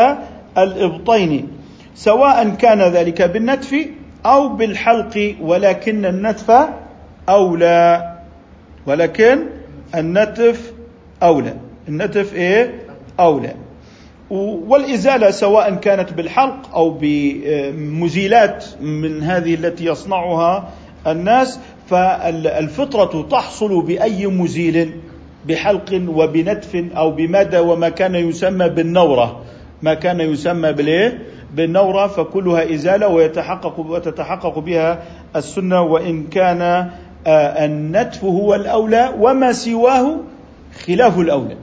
الإبطين 0.59 1.49
سواء 1.95 2.49
كان 2.49 2.83
ذلك 2.83 3.23
بالنتف 3.23 3.87
أو 4.27 4.49
بالحلق 4.49 5.35
ولكن 5.41 6.05
النتف 6.07 6.69
أولى 7.29 8.15
ولكن 8.87 9.39
النتف 9.95 10.73
أولى. 11.23 11.55
النتف 11.89 12.35
إيه؟ 12.35 12.75
أولى. 13.21 13.55
والإزالة 14.69 15.31
سواء 15.31 15.75
كانت 15.75 16.13
بالحلق 16.13 16.75
أو 16.75 16.99
بمزيلات 17.01 18.65
من 18.81 19.23
هذه 19.23 19.55
التي 19.55 19.85
يصنعها 19.85 20.69
الناس 21.07 21.61
فالفطرة 21.87 23.23
تحصل 23.31 23.83
بأي 23.83 24.27
مزيل؟ 24.27 24.91
بحلق 25.49 26.03
وبنتف 26.09 26.85
أو 26.97 27.11
بمادة 27.11 27.63
وما 27.63 27.89
كان 27.89 28.15
يسمى 28.15 28.69
بالنورة. 28.69 29.41
ما 29.83 29.95
كان 29.95 30.21
يسمى 30.21 30.73
بالإيه؟ 30.73 31.19
بالنورة 31.55 32.07
فكلها 32.07 32.75
إزالة 32.75 33.09
ويتحقق 33.09 33.79
وتتحقق 33.81 34.59
بها 34.59 35.03
السنة 35.37 35.81
وإن 35.81 36.27
كان 36.27 36.63
آه، 37.27 37.65
النتف 37.65 38.25
هو 38.25 38.55
الأولى 38.55 39.15
وما 39.21 39.53
سواه 39.53 40.17
خلاف 40.87 41.19
الأولى. 41.19 41.57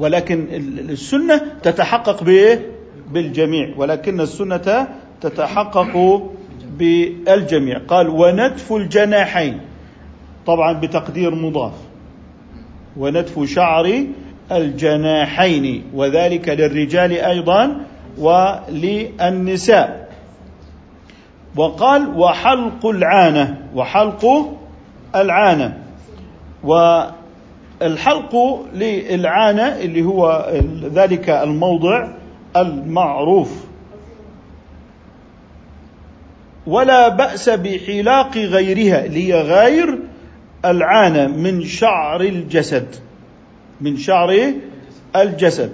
ولكن 0.00 0.46
السنة 0.90 1.40
تتحقق 1.62 2.22
بإيه؟ 2.22 2.66
بالجميع 3.12 3.74
ولكن 3.76 4.20
السنة 4.20 4.88
تتحقق 5.20 6.22
بالجميع. 6.78 7.78
قال 7.88 8.08
ونتف 8.08 8.72
الجناحين. 8.72 9.60
طبعا 10.46 10.72
بتقدير 10.72 11.34
مضاف. 11.34 11.72
ونتف 12.96 13.44
شعر 13.44 14.04
الجناحين. 14.52 15.84
وذلك 15.94 16.48
للرجال 16.48 17.12
أيضا 17.12 17.80
وللنساء. 18.18 20.08
وقال 21.56 22.08
وحلق 22.18 22.86
العانة. 22.86 23.56
وحلق 23.74 24.48
العانة. 25.16 25.78
والحلق 27.80 28.66
للعانة 28.74 29.62
اللي 29.62 30.02
هو 30.02 30.52
ذلك 30.94 31.30
الموضع 31.30 32.08
المعروف. 32.56 33.64
ولا 36.66 37.08
بأس 37.08 37.48
بحلاق 37.48 38.36
غيرها 38.38 39.04
اللي 39.04 39.28
هي 39.28 39.40
غير 39.42 39.98
العانة 40.64 41.26
من 41.26 41.64
شعر 41.64 42.20
الجسد 42.20 42.94
من 43.80 43.96
شعر 43.96 44.52
الجسد. 45.16 45.72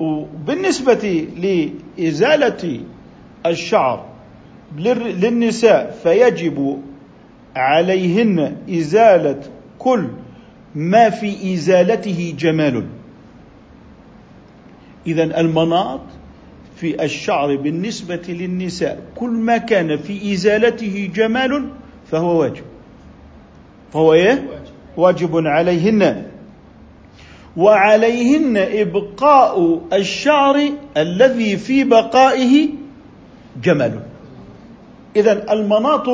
وبالنسبة 0.00 1.26
لإزالة 1.98 2.80
الشعر 3.46 4.04
للنساء 4.78 5.98
فيجب 6.02 6.82
عليهن 7.56 8.56
إزالة 8.70 9.40
كل 9.78 10.06
ما 10.74 11.10
في 11.10 11.54
إزالته 11.54 12.34
جمال. 12.38 12.86
إذا 15.06 15.40
المناط 15.40 16.00
في 16.76 17.04
الشعر 17.04 17.56
بالنسبة 17.56 18.22
للنساء 18.28 19.02
كل 19.16 19.30
ما 19.30 19.56
كان 19.56 19.96
في 19.96 20.32
إزالته 20.32 21.10
جمال 21.14 21.68
فهو 22.10 22.40
واجب. 22.40 22.64
فهو 23.92 24.12
إيه؟ 24.12 24.48
واجب 24.96 25.46
عليهن. 25.46 26.26
وعليهن 27.56 28.56
إبقاء 28.56 29.80
الشعر 29.92 30.60
الذي 30.96 31.56
في 31.56 31.84
بقائه 31.84 32.68
جمل 33.62 34.00
اذا 35.16 35.52
المناط 35.52 36.08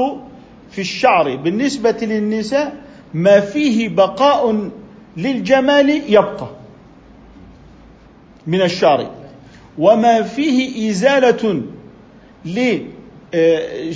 في 0.71 0.81
الشعر 0.81 1.37
بالنسبة 1.37 1.97
للنساء 2.03 2.86
ما 3.16 3.40
فيه 3.40 3.88
بقاء 3.88 4.70
للجمال 5.16 5.90
يبقى 6.12 6.48
من 8.46 8.62
الشعر. 8.62 9.11
وما 9.79 10.22
فيه 10.22 10.90
إزالة 10.90 11.62
آه، 13.35 13.90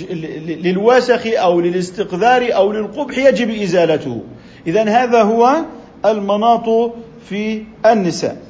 للوسخ 0.45 1.27
أو 1.27 1.61
للاستقذار 1.61 2.55
أو 2.55 2.71
للقبح 2.71 3.17
يجب 3.17 3.49
إزالته. 3.49 4.23
اذا 4.67 4.83
هذا 4.89 5.21
هو 5.21 5.55
المناط 6.05 6.93
في 7.29 7.63
النساء. 7.85 8.41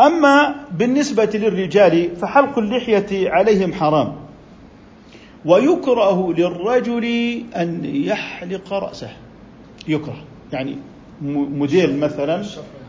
أما 0.00 0.54
بالنسبة 0.72 1.30
للرجال 1.34 2.16
فحلق 2.16 2.58
اللحية 2.58 3.30
عليهم 3.30 3.72
حرام. 3.72 4.16
ويكره 5.44 6.32
للرجل 6.32 7.04
أن 7.56 7.80
يحلق 7.84 8.72
رأسه. 8.72 9.25
يكره. 9.88 10.16
يعني 10.52 10.76
موديل 11.22 12.00
مثلا 12.00 12.44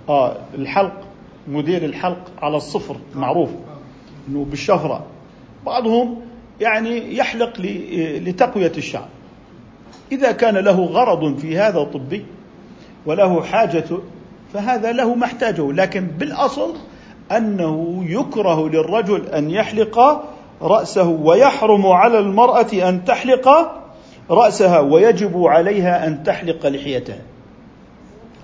آه 0.09 0.35
الحلق 0.55 0.93
موديل 1.47 1.83
الحلق 1.83 2.31
على 2.41 2.57
الصفر 2.57 2.95
معروف. 3.15 3.49
إنه 4.29 4.45
بالشفره 4.45 5.05
بعضهم 5.65 6.21
يعني 6.61 7.17
يحلق 7.17 7.61
لتقوية 8.25 8.71
الشعر 8.77 9.07
إذا 10.11 10.31
كان 10.31 10.57
له 10.57 10.85
غرض 10.85 11.37
في 11.37 11.57
هذا 11.57 11.83
طبي 11.83 12.25
وله 13.05 13.41
حاجة 13.41 13.85
فهذا 14.53 14.91
له 14.91 15.15
ما 15.15 15.25
احتاجه. 15.25 15.71
لكن 15.71 16.07
بالأصل 16.07 16.73
أنه 17.31 18.05
يكره 18.07 18.69
للرجل 18.69 19.25
أن 19.25 19.49
يحلق 19.49 20.23
رأسه 20.61 21.07
ويحرم 21.07 21.87
على 21.87 22.19
المرأة 22.19 22.89
أن 22.89 23.05
تحلق 23.05 23.47
رأسها 24.29 24.79
ويجب 24.79 25.43
عليها 25.43 26.07
أن 26.07 26.23
تحلق 26.23 26.67
لحيتها. 26.67 27.21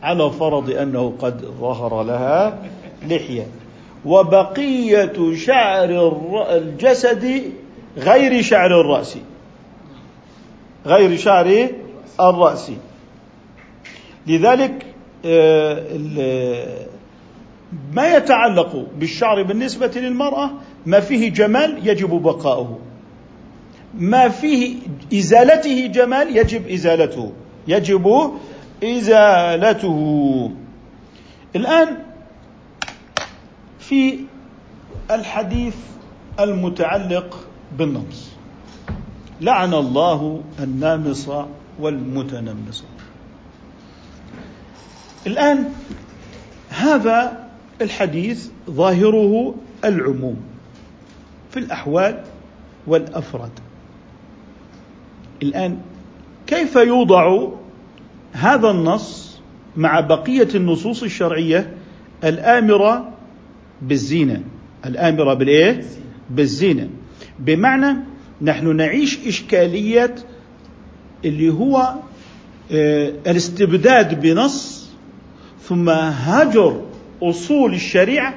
على 0.03 0.31
فرض 0.31 0.69
أنه 0.69 1.13
قد 1.19 1.41
ظهر 1.41 2.03
لها 2.03 2.57
لحية. 3.07 3.47
وبقية 4.05 5.35
شعر 5.35 6.17
الجسد 6.51 7.43
غير 7.97 8.41
شعر 8.41 8.81
الرأس. 8.81 9.17
غير 10.85 11.17
شعر 11.17 11.67
الرأس. 12.19 12.71
لذلك 14.27 14.85
آه، 15.25 15.83
ما 17.93 18.15
يتعلق 18.15 18.85
بالشعر 18.99 19.43
بالنسبة 19.43 19.91
للمرأة 19.95 20.49
ما 20.85 20.99
فيه 20.99 21.29
جمال 21.29 21.87
يجب 21.87 22.09
بقاؤه. 22.09 22.79
ما 23.93 24.29
فيه 24.29 24.77
إزالته 25.13 25.87
جمال 25.87 26.37
يجب 26.37 26.67
إزالته 26.67 27.31
يجب 27.67 28.31
إزالته. 28.83 30.51
الآن 31.55 31.97
في 33.79 34.19
الحديث 35.11 35.75
المتعلق 36.39 37.47
بالنمص. 37.77 38.29
لعن 39.41 39.73
الله 39.73 40.41
النامص 40.59 41.29
والمتنمص. 41.79 42.83
الآن 45.27 45.69
هذا 46.69 47.47
الحديث 47.81 48.47
ظاهره 48.69 49.55
العموم 49.85 50.37
في 51.51 51.59
الأحوال 51.59 52.23
والأفراد. 52.87 53.51
الآن 55.43 55.77
كيف 56.47 56.75
يوضع 56.75 57.47
هذا 58.33 58.69
النص 58.69 59.39
مع 59.77 59.99
بقية 59.99 60.47
النصوص 60.55 61.03
الشرعية 61.03 61.73
الآمرة 62.23 63.09
بالزينة؟ 63.81 64.43
الآمرة 64.85 65.33
بالإيه؟ 65.33 65.83
بالزينة. 66.29 66.89
بمعنى 67.39 67.97
نحن 68.41 68.75
نعيش 68.75 69.27
إشكالية 69.27 70.15
اللي 71.25 71.49
هو 71.49 71.93
آه، 72.71 73.13
الاستبداد 73.27 74.21
بنص 74.21 74.89
ثم 75.61 75.89
هجر 75.89 76.81
أصول 77.23 77.73
الشريعة 77.73 78.33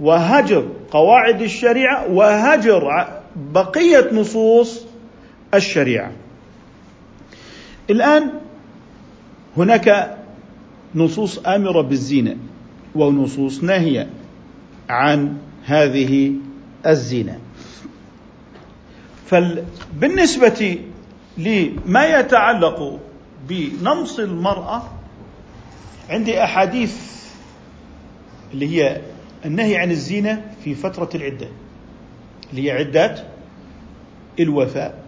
وهجر 0.00 0.68
قواعد 0.90 1.42
الشريعة 1.42 2.12
وهجر 2.12 3.08
بقية 3.52 4.10
نصوص 4.12 4.86
الشريعة. 5.56 6.12
الآن 7.90 8.30
هناك 9.56 10.16
نصوص 10.94 11.38
آمرة 11.38 11.82
بالزينه 11.82 12.36
ونصوص 12.94 13.64
ناهيه 13.64 14.10
عن 14.88 15.36
هذه 15.64 16.32
الزينه 16.86 17.38
فبالنسبة 19.26 20.78
لما 21.38 22.04
يتعلق 22.06 23.00
بنمص 23.48 24.18
المرأة 24.18 24.82
عندي 26.10 26.44
أحاديث 26.44 26.96
اللي 28.52 28.68
هي 28.76 29.00
النهي 29.44 29.76
عن 29.76 29.90
الزينه 29.90 30.44
في 30.64 30.74
فترة 30.74 31.08
العدة 31.14 31.48
اللي 32.50 32.66
هي 32.66 32.70
عدات 32.70 33.20
الوفاء. 34.40 35.03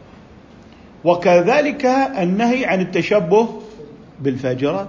وكذلك 1.05 1.87
النهي 2.19 2.67
عن 2.67 2.81
التشبه 2.81 3.49
بالفاجرات. 4.21 4.89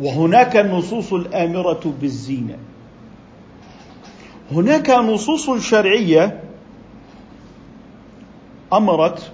وهناك 0.00 0.56
النصوص 0.56 1.12
الآمرة 1.12 1.94
بالزينة. 2.00 2.56
هناك 4.52 4.90
نصوص 4.90 5.50
شرعية 5.50 6.40
أمرت 8.72 9.32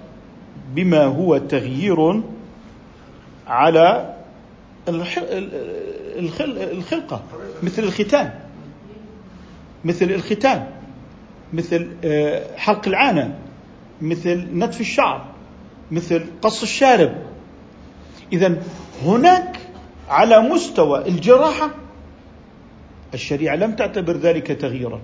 بما 0.75 1.03
هو 1.03 1.37
تغيير 1.37 2.21
على 3.47 4.13
الخلقة 6.49 7.23
مثل 7.63 7.83
الختان 7.83 8.33
مثل 9.85 10.05
الختان 10.05 10.67
مثل 11.53 11.87
آه، 12.03 12.57
حلق 12.57 12.87
العانة. 12.87 13.35
مثل 14.01 14.47
نتف 14.53 14.81
الشعر 14.81 15.25
مثل 15.91 16.25
قص 16.41 16.61
الشارب. 16.61 17.15
اذا 18.33 18.63
هناك 19.05 19.59
على 20.09 20.39
مستوى 20.39 21.07
الجراحة 21.07 21.69
الشريعة 23.13 23.55
لم 23.55 23.75
تعتبر 23.75 24.17
ذلك 24.17 24.47
تغييرا 24.47 25.01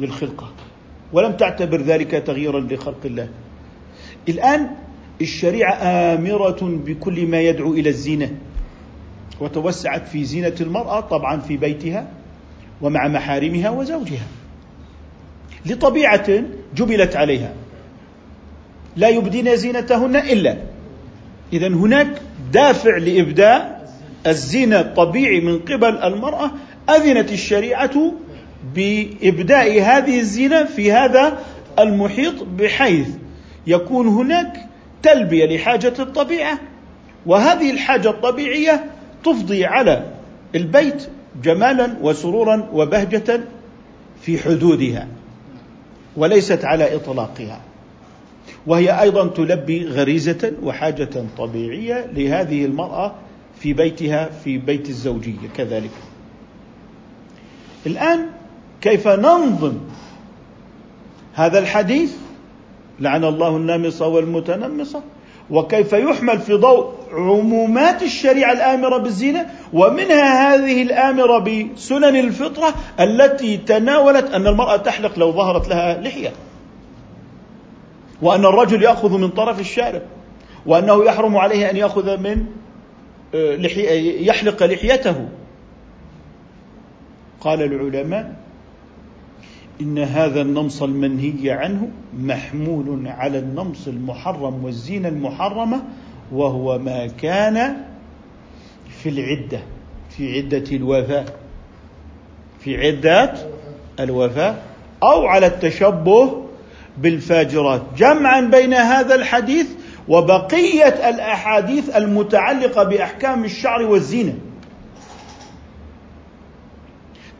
للخلقة 0.00 0.50
ولم 1.12 1.32
تعتبر 1.32 1.80
ذلك 1.80 2.10
تغييرا 2.10 2.60
لخلق 2.60 3.00
الله. 3.04 3.28
الآن 4.28 4.70
الشريعة 5.20 5.72
آمرة 6.14 6.58
بكل 6.62 7.26
ما 7.26 7.40
يدعو 7.40 7.72
إلى 7.72 7.88
الزينة 7.88 8.30
وتوسعت 9.40 10.08
في 10.08 10.24
زينة 10.24 10.54
المرأة 10.60 11.00
طبعا 11.00 11.40
في 11.40 11.56
بيتها 11.56 12.10
ومع 12.80 13.08
محارمها 13.08 13.70
وزوجها. 13.70 14.26
لطبيعة 15.66 16.42
جبلت 16.78 17.16
عليها. 17.16 17.52
لا 18.96 19.08
يبدين 19.08 19.56
زينتهن 19.56 20.16
الا. 20.16 20.56
اذا 21.52 21.68
هناك 21.68 22.22
دافع 22.52 22.96
لابداء 22.96 23.88
الزينه 24.26 24.80
الطبيعي 24.80 25.40
من 25.40 25.58
قبل 25.58 25.98
المراه 25.98 26.50
اذنت 26.90 27.32
الشريعه 27.32 28.12
بابداء 28.74 29.82
هذه 29.82 30.20
الزينه 30.20 30.64
في 30.64 30.92
هذا 30.92 31.38
المحيط 31.78 32.42
بحيث 32.42 33.08
يكون 33.66 34.08
هناك 34.08 34.66
تلبيه 35.02 35.56
لحاجه 35.56 35.94
الطبيعه. 35.98 36.58
وهذه 37.26 37.70
الحاجة 37.70 38.10
الطبيعيه 38.10 38.84
تفضي 39.24 39.64
على 39.64 40.04
البيت 40.54 41.08
جمالا 41.42 41.96
وسرورا 42.02 42.68
وبهجه 42.72 43.40
في 44.22 44.38
حدودها. 44.38 45.06
وليست 46.18 46.64
على 46.64 46.96
إطلاقها. 46.96 47.60
وهي 48.66 49.00
أيضا 49.00 49.26
تلبي 49.28 49.84
غريزة 49.84 50.52
وحاجة 50.62 51.24
طبيعية 51.38 52.06
لهذه 52.12 52.64
المرأة 52.64 53.14
في 53.60 53.72
بيتها 53.72 54.28
في 54.44 54.58
بيت 54.58 54.88
الزوجية 54.88 55.48
كذلك. 55.56 55.90
الآن 57.86 58.26
كيف 58.80 59.08
ننظم 59.08 59.78
هذا 61.34 61.58
الحديث؟ 61.58 62.12
لعن 63.00 63.24
الله 63.24 63.56
النامصة 63.56 64.06
والمتنمصة. 64.06 65.02
وكيف 65.50 65.92
يحمل 65.92 66.38
في 66.38 66.54
ضوء 66.54 66.94
عمومات 67.12 68.02
الشريعة 68.02 68.52
الآمرة 68.52 68.98
بالزينة 68.98 69.46
ومنها 69.72 70.54
هذه 70.54 70.82
الآمرة 70.82 71.38
بسنن 71.38 72.16
الفطرة 72.16 72.74
التي 73.00 73.56
تناولت 73.56 74.30
أن 74.34 74.46
المرأة 74.46 74.76
تحلق 74.76 75.18
لو 75.18 75.32
ظهرت 75.32 75.68
لها 75.68 76.00
لحية 76.00 76.32
وأن 78.22 78.44
الرجل 78.44 78.82
يأخذ 78.82 79.18
من 79.18 79.28
طرف 79.28 79.60
الشارب 79.60 80.02
وأنه 80.66 81.04
يحرم 81.04 81.36
عليه 81.36 81.70
أن 81.70 81.76
يأخذ 81.76 82.16
من 82.16 82.46
آه، 83.34 83.56
يحلق 84.20 84.62
لحيته. 84.62 85.28
قال 87.40 87.62
العلماء 87.62 88.47
إن 89.80 89.98
هذا 89.98 90.40
النمص 90.40 90.82
المنهي 90.82 91.50
عنه 91.50 91.88
محمول 92.18 93.08
على 93.08 93.38
النمص 93.38 93.88
المحرم 93.88 94.64
والزينة 94.64 95.08
المحرمة 95.08 95.82
وهو 96.32 96.78
ما 96.78 97.06
كان 97.06 97.76
في 99.02 99.08
العدة 99.08 99.60
في 100.10 100.36
عدة 100.36 100.76
الوفاة 100.76 101.24
في 102.60 102.86
عدة 102.86 103.34
الوفاة 104.00 104.54
أو 105.02 105.26
على 105.26 105.46
التشبه 105.46 106.44
بالفاجرات. 106.98 107.82
جمعا 107.96 108.40
بين 108.40 108.74
هذا 108.74 109.14
الحديث 109.14 109.66
وبقية 110.08 111.08
الأحاديث 111.08 111.96
المتعلقة 111.96 112.84
بأحكام 112.84 113.44
الشعر 113.44 113.82
والزينة. 113.82 114.34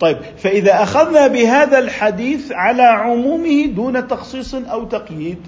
طيب 0.01 0.17
فإذا 0.39 0.83
أخذنا 0.83 1.27
بهذا 1.27 1.79
الحديث 1.79 2.53
على 2.53 2.83
عمومه 2.83 3.67
دون 3.67 4.09
تخصيص 4.09 4.55
أو 4.55 4.85
تقييد 4.85 5.39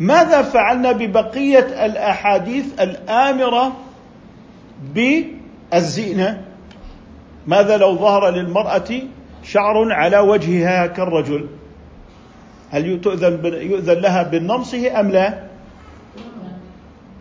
ماذا 0.00 0.42
فعلنا 0.42 0.92
ببقية 0.92 1.86
الأحاديث 1.86 2.80
الآمرة 2.80 3.72
بالزينة؟ 4.94 6.44
ماذا 7.46 7.76
لو 7.76 7.96
ظهر 7.96 8.30
للمرأة 8.30 8.90
شعر 9.42 9.92
على 9.92 10.18
وجهها 10.18 10.86
كالرجل؟ 10.86 11.46
هل 12.70 12.86
يؤذن 12.86 13.40
يؤذن 13.44 14.00
لها 14.00 14.22
بالنمصه 14.22 15.00
أم 15.00 15.10
لا؟ 15.10 15.42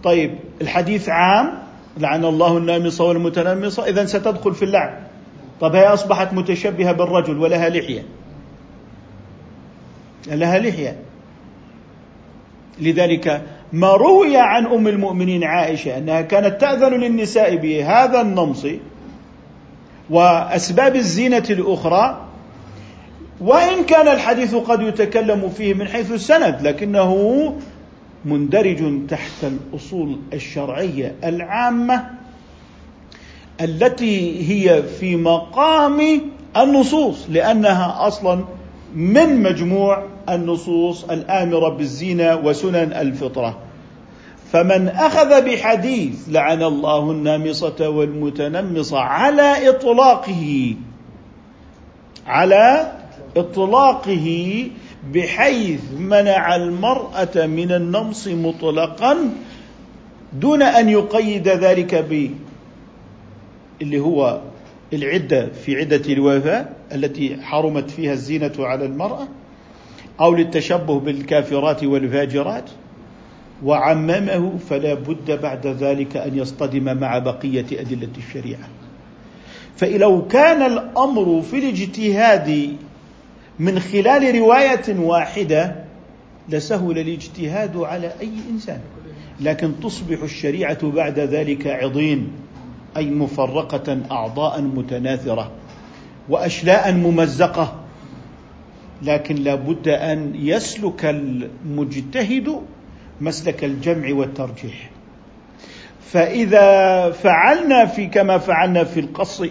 طيب 0.03 0.35
الحديث 0.61 1.09
عام 1.09 1.59
لعن 1.97 2.25
الله 2.25 2.57
النامصة 2.57 3.03
والمتنمصة 3.03 3.85
إذا 3.85 4.05
ستدخل 4.05 4.53
في 4.53 4.65
اللعن. 4.65 5.08
طب 5.61 5.75
هي 5.75 5.85
أصبحت 5.85 6.33
متشبهة 6.33 6.91
بالرجل 6.91 7.37
ولها 7.37 7.69
لحية. 7.69 8.03
لها 10.27 10.59
لحية. 10.59 10.95
لذلك 12.79 13.41
ما 13.73 13.93
روي 13.93 14.37
عن 14.37 14.65
أم 14.65 14.87
المؤمنين 14.87 15.43
عائشة 15.43 15.97
أنها 15.97 16.21
كانت 16.21 16.61
تأذن 16.61 16.93
للنساء 16.93 17.55
بهذا 17.55 18.21
النمص 18.21 18.65
وأسباب 20.09 20.95
الزينة 20.95 21.43
الأخرى 21.49 22.25
وإن 23.41 23.83
كان 23.83 24.07
الحديث 24.07 24.55
قد 24.55 24.81
يتكلم 24.81 25.49
فيه 25.49 25.73
من 25.73 25.87
حيث 25.87 26.11
السند 26.11 26.61
لكنه 26.61 27.53
مندرج 28.25 29.07
تحت 29.07 29.43
الأصول 29.43 30.19
الشرعية 30.33 31.15
العامة. 31.23 32.09
التي 33.61 34.49
هي 34.49 34.83
في 34.83 35.15
مقام 35.15 36.21
النصوص 36.57 37.25
لأنها 37.29 38.07
أصلا 38.07 38.45
من 38.95 39.43
مجموع 39.43 40.03
النصوص 40.29 41.03
الآمرة 41.03 41.69
بالزينه 41.69 42.35
وسنن 42.35 42.93
الفطرة. 42.93 43.57
فمن 44.53 44.87
أخذ 44.87 45.45
بحديث 45.45 46.15
لعن 46.27 46.63
الله 46.63 47.11
النامصة 47.11 47.89
والمتنمصة 47.89 48.99
على 48.99 49.69
إطلاقه 49.69 50.75
على 52.27 52.91
إطلاقه 53.37 54.67
بحيث 55.13 55.81
منع 55.99 56.55
المرأة 56.55 57.45
من 57.45 57.71
النمص 57.71 58.27
مطلقا 58.27 59.17
دون 60.33 60.61
أن 60.61 60.89
يقيد 60.89 61.47
ذلك 61.47 61.95
اللي 63.81 63.99
هو 63.99 64.41
العدة 64.93 65.49
في 65.49 65.75
عدة 65.75 66.13
الوفاة 66.13 66.69
التي 66.91 67.37
حرمت 67.41 67.89
فيها 67.89 68.13
الزينة 68.13 68.53
على 68.59 68.85
المرأة 68.85 69.27
أو 70.19 70.35
للتشبه 70.35 70.99
بالكافرات 70.99 71.83
والفاجرات. 71.83 72.69
وعممه 73.63 74.57
فلا 74.69 74.93
بد 74.93 75.41
بعد 75.41 75.67
ذلك 75.67 76.17
أن 76.17 76.37
يصطدم 76.37 76.97
مع 76.97 77.19
بقية 77.19 77.65
أدلة 77.73 78.09
الشريعة. 78.17 78.67
فلو 79.77 80.27
كان 80.27 80.61
الأمر 80.61 81.41
في 81.41 81.59
الاجتهاد 81.59 82.75
من 83.59 83.79
خلال 83.79 84.35
رواية 84.35 84.99
واحدة 84.99 85.75
لسهل 86.49 86.99
الاجتهاد 86.99 87.77
على 87.77 88.11
أي 88.21 88.31
إنسان. 88.51 88.79
لكن 89.41 89.79
تصبح 89.83 90.23
الشريعة 90.23 90.89
بعد 90.89 91.19
ذلك 91.19 91.67
عضين. 91.67 92.31
أي 92.97 93.09
مفرقة 93.09 93.97
أعضاء 94.11 94.61
متناثرة 94.61 95.51
وأشلاء 96.29 96.93
ممزقة 96.93 97.75
لكن 99.01 99.35
لا 99.35 99.55
بد 99.55 99.87
أن 99.87 100.31
يسلك 100.35 101.05
المجتهد 101.05 102.61
مسلك 103.21 103.63
الجمع 103.63 104.13
والترجيح. 104.13 104.89
فإذا 106.01 107.09
فعلنا 107.11 107.85
في 107.85 108.07
كما 108.07 108.37
فعلنا 108.37 108.83
في 108.83 108.99
القص 108.99 109.43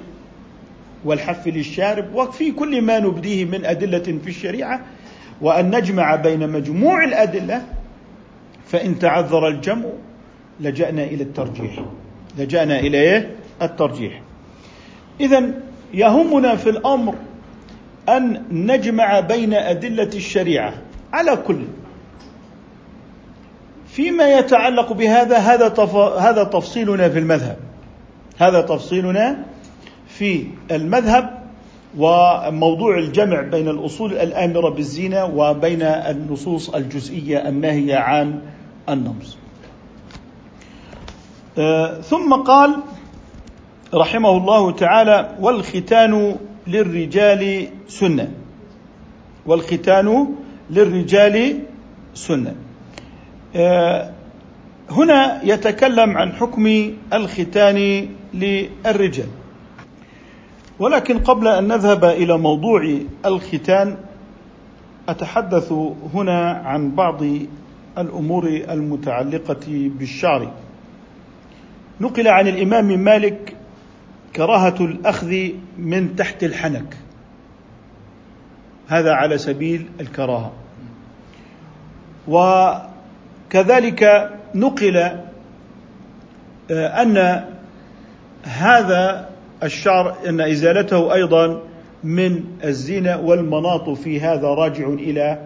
والحف 1.05 1.48
للشارب 1.48 2.14
وفي 2.14 2.53
كل 2.53 2.83
ما 2.83 2.98
نبديه 2.98 3.44
من 3.44 3.64
أدلة 3.64 3.98
في 3.98 4.29
الشريعة 4.29 4.81
وأن 5.40 5.77
نجمع 5.77 6.14
بين 6.14 6.48
مجموع 6.48 7.05
الأدلة 7.05 7.62
فإن 8.66 8.98
تعذر 8.98 9.48
الجمع 9.48 9.87
لجأنا 10.61 11.05
إلى 11.05 11.22
الترجيح. 11.22 11.85
لجأنا 12.38 12.81
إلى 12.81 12.98
إيه؟ 12.98 13.31
الترجيح 13.62 14.22
إذا 15.20 15.51
يهمنا 15.94 16.57
في 16.57 16.70
الأمر 16.70 17.14
أن 18.09 18.42
نجمع 18.51 19.20
بين 19.20 19.55
أدلة 19.55 20.11
الشريعة 20.14 20.74
على 21.12 21.37
كل 21.37 21.59
فيما 23.87 24.38
يتعلق 24.38 24.92
بهذا 24.92 25.38
هذا 25.38 25.74
هذا 26.18 26.44
تفصيلنا 26.44 27.09
في 27.09 27.18
المذهب 27.18 27.57
هذا 28.38 28.61
تفصيلنا 28.61 29.44
في 30.09 30.46
المذهب 30.70 31.38
وموضوع 31.98 32.98
الجمع 32.98 33.40
بين 33.40 33.68
الأصول 33.68 34.12
الآمرة 34.12 34.70
بالزينة 34.70 35.24
وبين 35.24 35.83
النصوص 35.83 36.70
الجزئية 36.74 37.48
الناهية 37.48 37.96
عن 37.96 38.40
النمص. 38.88 39.38
آه، 41.59 42.01
ثم 42.01 42.35
قال 42.35 42.77
رحمه 43.94 44.37
الله 44.37 44.73
تعالى 44.73 45.37
والختان 45.40 46.37
للرجال 46.66 47.68
سنة. 47.88 48.33
والختان 49.47 50.35
للرجال 50.71 51.59
سنة. 52.14 52.55
آه، 53.57 54.11
هنا 54.90 55.44
يتكلم 55.44 56.16
عن 56.18 56.33
حكم 56.33 56.92
الختان 57.12 58.09
للرجال. 58.35 59.29
ولكن 60.79 61.18
قبل 61.18 61.49
أن 61.49 61.68
نذهب 61.68 62.05
إلى 62.05 62.38
موضوع 62.38 62.99
الختان 63.27 63.97
أتحدث 65.09 65.73
هنا 66.14 66.51
عن 66.64 66.90
بعض 66.90 67.23
الأمور 67.99 68.47
المتعلقة 68.47 69.66
بالشعر. 69.68 70.53
نقل 72.01 72.29
عن 72.29 72.49
الإمام 72.49 73.05
مالك 73.05 73.57
كراهة 74.37 74.75
الأخذ 74.81 75.49
من 75.79 76.17
تحت 76.17 76.45
الحنك. 76.45 76.97
هذا 78.89 79.13
على 79.13 79.39
سبيل 79.39 79.87
الكراهة. 80.01 80.53
وكذلك 82.29 84.31
نقل 84.55 84.97
آه، 86.71 87.03
أن 87.03 87.45
هذا 88.43 89.29
الشعر 89.63 90.17
أن 90.29 90.41
إزالته 90.41 91.15
أيضا 91.15 91.63
من 92.05 92.45
الزينه 92.65 93.21
والمناط 93.21 93.91
في 93.91 94.21
هذا 94.21 94.49
راجع 94.49 94.89
إلى 94.89 95.39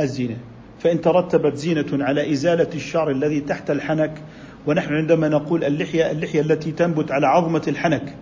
الزينه 0.00 0.36
فإن 0.80 1.00
ترتبت 1.00 1.56
زينة 1.56 2.04
على 2.04 2.32
إزالة 2.32 2.68
الشعر 2.74 3.10
الذي 3.10 3.40
تحت 3.40 3.70
الحنك 3.70 4.12
ونحن 4.66 4.94
عندما 4.94 5.28
نقول 5.28 5.64
اللحية 5.64 6.10
اللحية 6.10 6.40
التي 6.40 6.72
تنبت 6.72 7.12
على 7.12 7.26
عظمة 7.26 7.62
الحنك 7.68 8.14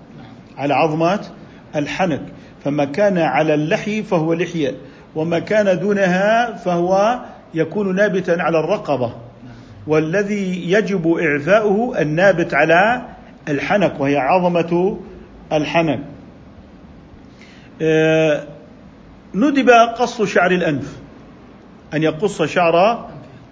على 0.56 0.74
عظمة 0.74 1.20
الحنك 1.76 2.22
فما 2.64 2.84
كان 2.84 3.18
على 3.18 3.54
اللحي 3.54 4.02
فهو 4.02 4.32
لحية 4.32 4.74
وما 5.14 5.38
كان 5.38 5.78
دونها 5.78 6.56
فهو 6.56 7.20
يكون 7.54 7.94
نابتا 7.94 8.30
على 8.30 8.60
الرقبة. 8.60 9.12
والذي 9.86 10.72
يجب 10.72 11.16
إعفاؤه 11.16 12.02
النابت 12.02 12.54
على 12.54 13.02
الحنك 13.48 14.00
وهي 14.00 14.16
عظمة 14.16 14.98
الحنك. 15.52 16.00
آه، 17.82 18.44
ندب 19.34 19.70
قص 19.70 20.22
شعر 20.22 20.50
الأنف 20.50 20.96
أن 21.94 22.02
يقص 22.02 22.42
شعر 22.42 23.08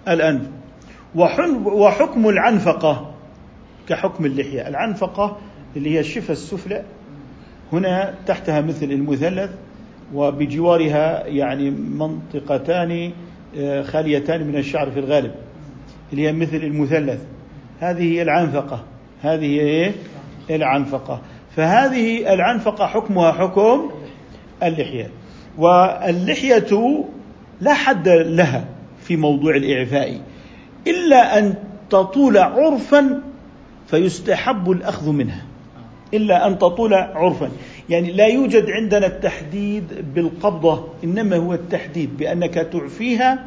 الأنف. 0.07 0.58
وحكم 1.15 2.29
العنفقة 2.29 3.11
كحكم 3.89 4.25
اللحية. 4.25 4.67
العنفقة 4.67 5.37
اللي 5.75 5.95
هي 5.95 5.99
الشفة 5.99 6.31
السفلى 6.31 6.83
هنا 7.73 8.13
تحتها 8.25 8.61
مثل 8.61 8.85
المثلث 8.85 9.49
وبجوارها 10.13 11.27
يعني 11.27 11.71
منطقتان 11.71 13.11
آه، 13.57 13.81
خاليتان 13.81 14.47
من 14.47 14.55
الشعر 14.55 14.91
في 14.91 14.99
الغالب 14.99 15.31
اللي 16.11 16.27
هي 16.27 16.33
مثل 16.33 16.55
المثلث. 16.57 17.21
هذه 17.79 18.13
هي 18.13 18.21
العنفقة. 18.21 18.83
هذه 19.21 19.45
هي 19.45 19.59
إيه؟ 19.59 19.91
العنفقة. 20.49 21.21
فهذه 21.55 22.33
العنفقة 22.33 22.87
حكمها 22.87 23.31
حكم 23.31 23.91
اللحية. 24.63 25.09
واللحية 25.57 27.05
لا 27.61 27.73
حد 27.73 28.09
لها 28.09 28.65
في 29.01 29.15
موضوع 29.15 29.55
الإعفاء. 29.55 30.21
إلا 30.87 31.39
أن 31.39 31.55
تطول 31.89 32.37
عرفا 32.37 33.21
فيستحب 33.87 34.71
الأخذ 34.71 35.11
منها. 35.11 35.45
إلا 36.13 36.47
أن 36.47 36.57
تطول 36.57 36.93
عرفا. 36.93 37.49
يعني 37.89 38.11
لا 38.11 38.25
يوجد 38.25 38.69
عندنا 38.69 39.07
التحديد 39.07 40.13
بالقبضة 40.15 40.87
إنما 41.03 41.35
هو 41.35 41.53
التحديد 41.53 42.17
بأنك 42.17 42.53
تعفيها 42.53 43.45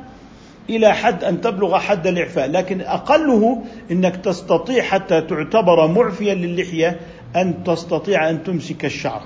إلى 0.70 0.94
حد 0.94 1.24
أن 1.24 1.40
تبلغ 1.40 1.78
حد 1.78 2.06
الإعفاء. 2.06 2.50
لكن 2.50 2.80
أقله 2.80 3.62
أنك 3.90 4.16
تستطيع 4.16 4.82
حتى 4.82 5.20
تعتبر 5.20 5.86
معفيا 5.86 6.34
للحية 6.34 7.00
أن 7.36 7.64
تستطيع 7.64 8.30
أن 8.30 8.44
تمسك 8.44 8.84
الشعر. 8.84 9.22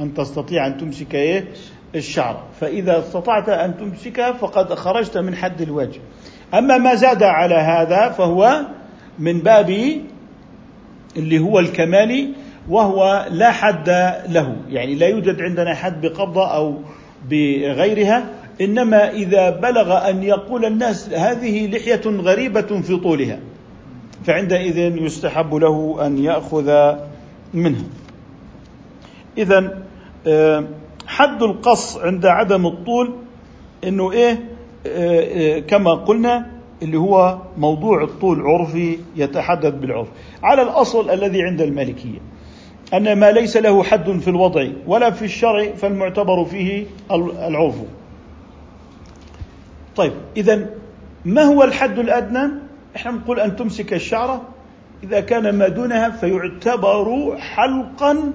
أن 0.00 0.14
تستطيع 0.14 0.66
أن 0.66 0.78
تمسك 0.78 1.14
إيه؟ 1.14 1.44
الشعر. 1.94 2.42
فإذا 2.60 2.98
استطعت 2.98 3.48
أن 3.48 3.76
تمسكها 3.76 4.32
فقد 4.32 4.74
خرجت 4.74 5.18
من 5.18 5.34
حد 5.34 5.60
الوجه. 5.60 6.00
أما 6.58 6.78
ما 6.78 6.94
زاد 6.94 7.22
على 7.22 7.54
هذا 7.54 8.08
فهو 8.08 8.60
من 9.18 9.38
باب 9.38 10.00
اللي 11.16 11.38
هو 11.38 11.58
الكمال 11.58 12.32
وهو 12.68 13.26
لا 13.30 13.50
حد 13.50 13.88
له. 14.28 14.56
يعني 14.68 14.94
لا 14.94 15.06
يوجد 15.06 15.40
عندنا 15.40 15.74
حد 15.74 16.06
بقبضة 16.06 16.46
أو 16.46 16.78
بغيرها 17.30 18.24
إنما 18.60 19.10
إذا 19.10 19.50
بلغ 19.50 20.10
أن 20.10 20.22
يقول 20.22 20.64
الناس 20.64 21.08
هذه 21.08 21.66
لحية 21.66 22.02
غريبة 22.06 22.80
في 22.80 22.96
طولها 22.96 23.38
فعندئذ 24.24 24.78
يستحب 24.78 25.54
له 25.54 26.06
أن 26.06 26.18
يأخذ 26.18 26.94
منها 27.54 27.84
إذا 29.38 29.82
آه، 30.26 30.64
حد 31.06 31.42
القص 31.42 31.96
عند 31.96 32.26
عدم 32.26 32.66
الطول 32.66 33.14
إنه 33.84 34.12
إيه؟ 34.12 34.53
كما 35.66 35.94
قلنا 35.94 36.50
اللي 36.82 36.98
هو 36.98 37.38
موضوع 37.58 38.02
الطول 38.02 38.42
عرفي 38.42 38.98
يتحدد 39.16 39.80
بالعرف. 39.80 40.08
على 40.42 40.62
الأصل 40.62 41.10
الذي 41.10 41.42
عند 41.42 41.60
المالكية 41.60 42.18
أن 42.94 43.18
ما 43.18 43.32
ليس 43.32 43.56
له 43.56 43.82
حد 43.82 44.10
في 44.10 44.28
الوضع 44.28 44.68
ولا 44.86 45.10
في 45.10 45.24
الشرع 45.24 45.66
فالمعتبر 45.76 46.44
فيه 46.44 46.86
العرف. 47.48 47.74
طيب 49.96 50.12
اذا 50.36 50.66
ما 51.24 51.42
هو 51.42 51.64
الحد 51.64 51.98
الأدنى؟ 51.98 52.50
إحنا 52.96 53.12
نقول 53.12 53.40
أن 53.40 53.56
تمسك 53.56 53.94
الشعرة 53.94 54.42
إذا 55.04 55.20
كان 55.20 55.58
ما 55.58 55.68
دونها 55.68 56.10
فيعتبر 56.10 57.36
حلقا 57.38 58.32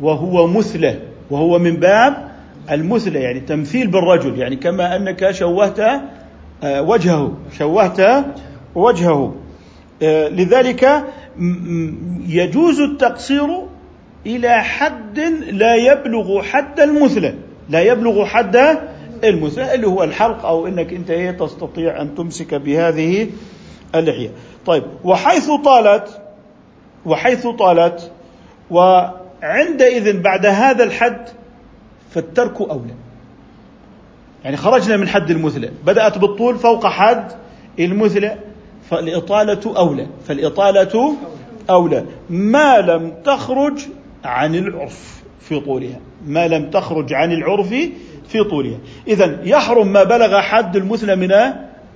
وهو 0.00 0.46
مثله 0.46 1.00
وهو 1.30 1.58
من 1.58 1.76
باب 1.76 2.31
المثلى 2.70 3.20
يعني 3.20 3.40
تمثيل 3.40 3.86
بالرجل 3.86 4.38
يعني 4.38 4.56
كما 4.56 4.96
أنك 4.96 5.30
شوهت 5.30 5.80
آه، 6.64 6.82
وجهه 6.82 7.32
شوهت 7.58 8.24
وجهه. 8.74 9.34
آه، 10.02 10.28
لذلك 10.28 11.04
يجوز 12.28 12.80
التقصير 12.80 13.48
إلى 14.26 14.62
حد 14.62 15.20
لا 15.50 15.74
يبلغ 15.74 16.42
حد 16.42 16.80
المثلى 16.80 17.34
لا 17.68 17.80
يبلغ 17.80 18.24
حد 18.24 18.78
المثلى 19.24 19.74
اللي 19.74 19.86
هو 19.86 20.04
الحلق 20.04 20.46
أو 20.46 20.66
إنك 20.66 20.92
أنت 20.92 21.10
إيه 21.10 21.30
تستطيع 21.30 22.02
أن 22.02 22.14
تمسك 22.14 22.54
بهذه 22.54 23.28
اللحية. 23.94 24.30
طيب 24.66 24.82
وحيث 25.04 25.50
طالت 25.64 26.20
وحيث 27.06 27.46
طالت 27.46 28.10
وعندئذ 28.70 30.20
بعد 30.20 30.46
هذا 30.46 30.84
الحد 30.84 31.28
فالترك 32.14 32.60
أولى. 32.60 32.94
يعني 34.44 34.56
خرجنا 34.56 34.96
من 34.96 35.08
حد 35.08 35.30
المثلى 35.30 35.70
بدأت 35.86 36.18
بالطول 36.18 36.58
فوق 36.58 36.86
حد 36.86 37.32
المثلى 37.80 38.38
فالإطالة 38.90 39.78
أولى 39.78 40.06
فالإطالة 40.24 41.14
أولى. 41.70 42.04
ما 42.30 42.80
لم 42.80 43.14
تخرج 43.24 43.80
عن 44.24 44.54
العرف 44.54 45.22
في 45.40 45.60
طولها 45.60 46.00
ما 46.26 46.48
لم 46.48 46.70
تخرج 46.70 47.12
عن 47.12 47.32
العرف 47.32 47.68
في 48.28 48.44
طولها. 48.50 48.78
إذا 49.08 49.40
يحرم 49.44 49.92
ما 49.92 50.04
بلغ 50.04 50.40
حد 50.40 50.76
المثلى 50.76 51.16
من 51.16 51.32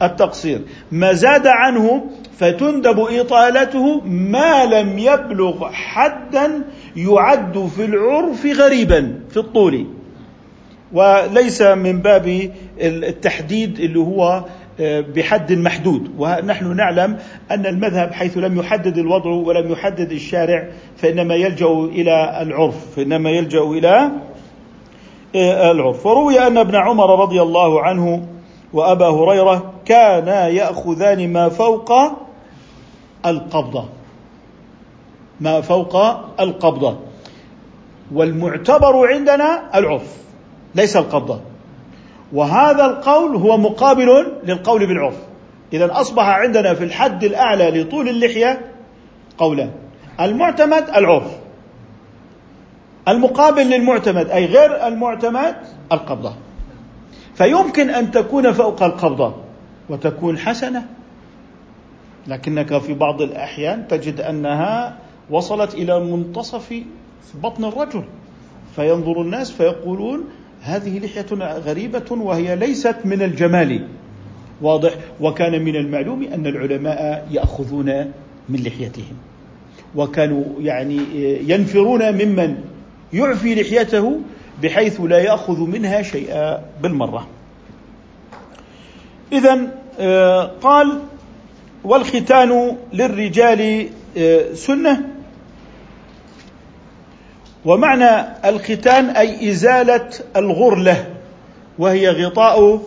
التقصير. 0.02 0.60
ما 0.92 1.12
زاد 1.12 1.46
عنه 1.46 2.04
فتندب 2.38 3.00
إطالته 3.00 4.00
ما 4.04 4.64
لم 4.64 4.98
يبلغ 4.98 5.68
حدا 5.72 6.62
يعد 6.96 7.70
في 7.76 7.84
العرف 7.84 8.46
غريبا 8.46 9.20
في 9.30 9.36
الطول. 9.36 9.86
وليس 10.96 11.62
من 11.62 11.98
باب 12.02 12.50
التحديد 12.80 13.80
اللي 13.80 13.98
هو 13.98 14.44
آه، 14.80 15.00
بحد 15.00 15.52
محدود. 15.52 16.10
ونحن 16.18 16.76
نعلم 16.76 17.18
أن 17.50 17.66
المذهب 17.66 18.12
حيث 18.12 18.38
لم 18.38 18.58
يحدد 18.58 18.98
الوضع 18.98 19.30
ولم 19.30 19.72
يحدد 19.72 20.12
الشارع 20.12 20.68
فإنما 20.96 21.34
يلجأ 21.34 21.66
إلى 21.66 22.42
العرف 22.42 22.96
فإنما 22.96 23.30
يلجأ 23.30 23.60
إلى 23.60 24.10
آه، 25.36 25.70
العرف. 25.70 26.06
وروي 26.06 26.46
أن 26.46 26.58
ابن 26.58 26.74
عمر 26.74 27.20
رضي 27.20 27.42
الله 27.42 27.82
عنه 27.82 28.26
وأبا 28.72 29.08
هريرة 29.08 29.72
كانا 29.84 30.48
يأخذان 30.48 31.32
ما 31.32 31.48
فوق 31.48 31.92
القبضة. 33.26 33.84
ما 35.40 35.60
فوق 35.60 35.96
القبضة. 36.40 36.96
والمعتبر 38.14 39.12
عندنا 39.12 39.78
العرف. 39.78 40.25
ليس 40.76 40.96
القبضة 40.96 41.40
وهذا 42.32 42.86
القول 42.86 43.36
هو 43.36 43.56
مقابل 43.56 44.32
للقول 44.44 44.86
بالعرف. 44.86 45.16
إذا 45.72 46.00
أصبح 46.00 46.24
عندنا 46.24 46.74
في 46.74 46.84
الحد 46.84 47.24
الأعلى 47.24 47.70
لطول 47.70 48.08
اللحية 48.08 48.60
قولان. 49.38 49.70
المعتمد 50.20 50.88
العرف. 50.96 51.36
المقابل 53.08 53.62
للمعتمد 53.62 54.30
أي 54.30 54.46
غير 54.46 54.86
المعتمد 54.86 55.56
القبضة. 55.92 56.34
فيمكن 57.34 57.90
أن 57.90 58.10
تكون 58.10 58.52
فوق 58.52 58.82
القبضة 58.82 59.34
وتكون 59.88 60.38
حسنة. 60.38 60.86
لكنك 62.26 62.78
في 62.78 62.94
بعض 62.94 63.22
الأحيان 63.22 63.88
تجد 63.88 64.20
أنها 64.20 64.96
وصلت 65.30 65.74
إلى 65.74 66.00
منتصف 66.00 66.74
بطن 67.34 67.64
الرجل. 67.64 68.04
فينظر 68.76 69.20
الناس 69.22 69.50
فيقولون 69.50 70.24
هذه 70.66 70.98
لحية 70.98 71.58
غريبة 71.58 72.04
وهي 72.10 72.56
ليست 72.56 72.96
من 73.04 73.22
الجمال. 73.22 73.86
واضح. 74.62 74.94
وكان 75.20 75.64
من 75.64 75.76
المعلوم 75.76 76.22
أن 76.22 76.46
العلماء 76.46 77.28
يأخذون 77.30 78.12
من 78.48 78.62
لحيتهم. 78.62 79.16
وكانوا 79.94 80.44
يعني 80.60 81.00
ينفرون 81.48 82.12
ممن 82.12 82.56
يعفي 83.12 83.54
لحيته 83.54 84.20
بحيث 84.62 85.00
لا 85.00 85.18
يأخذ 85.18 85.60
منها 85.60 86.02
شيئا 86.02 86.64
بالمرة. 86.82 87.26
إذا 89.32 89.72
آه، 90.00 90.44
قال 90.60 90.98
والختان 91.84 92.76
للرجال 92.92 93.88
آه، 94.18 94.54
سنة 94.54 95.15
ومعنى 97.66 98.26
الختان 98.44 99.04
أي 99.04 99.50
إزالة 99.50 100.08
الغرلة 100.36 101.06
وهي 101.78 102.10
غطاء 102.10 102.80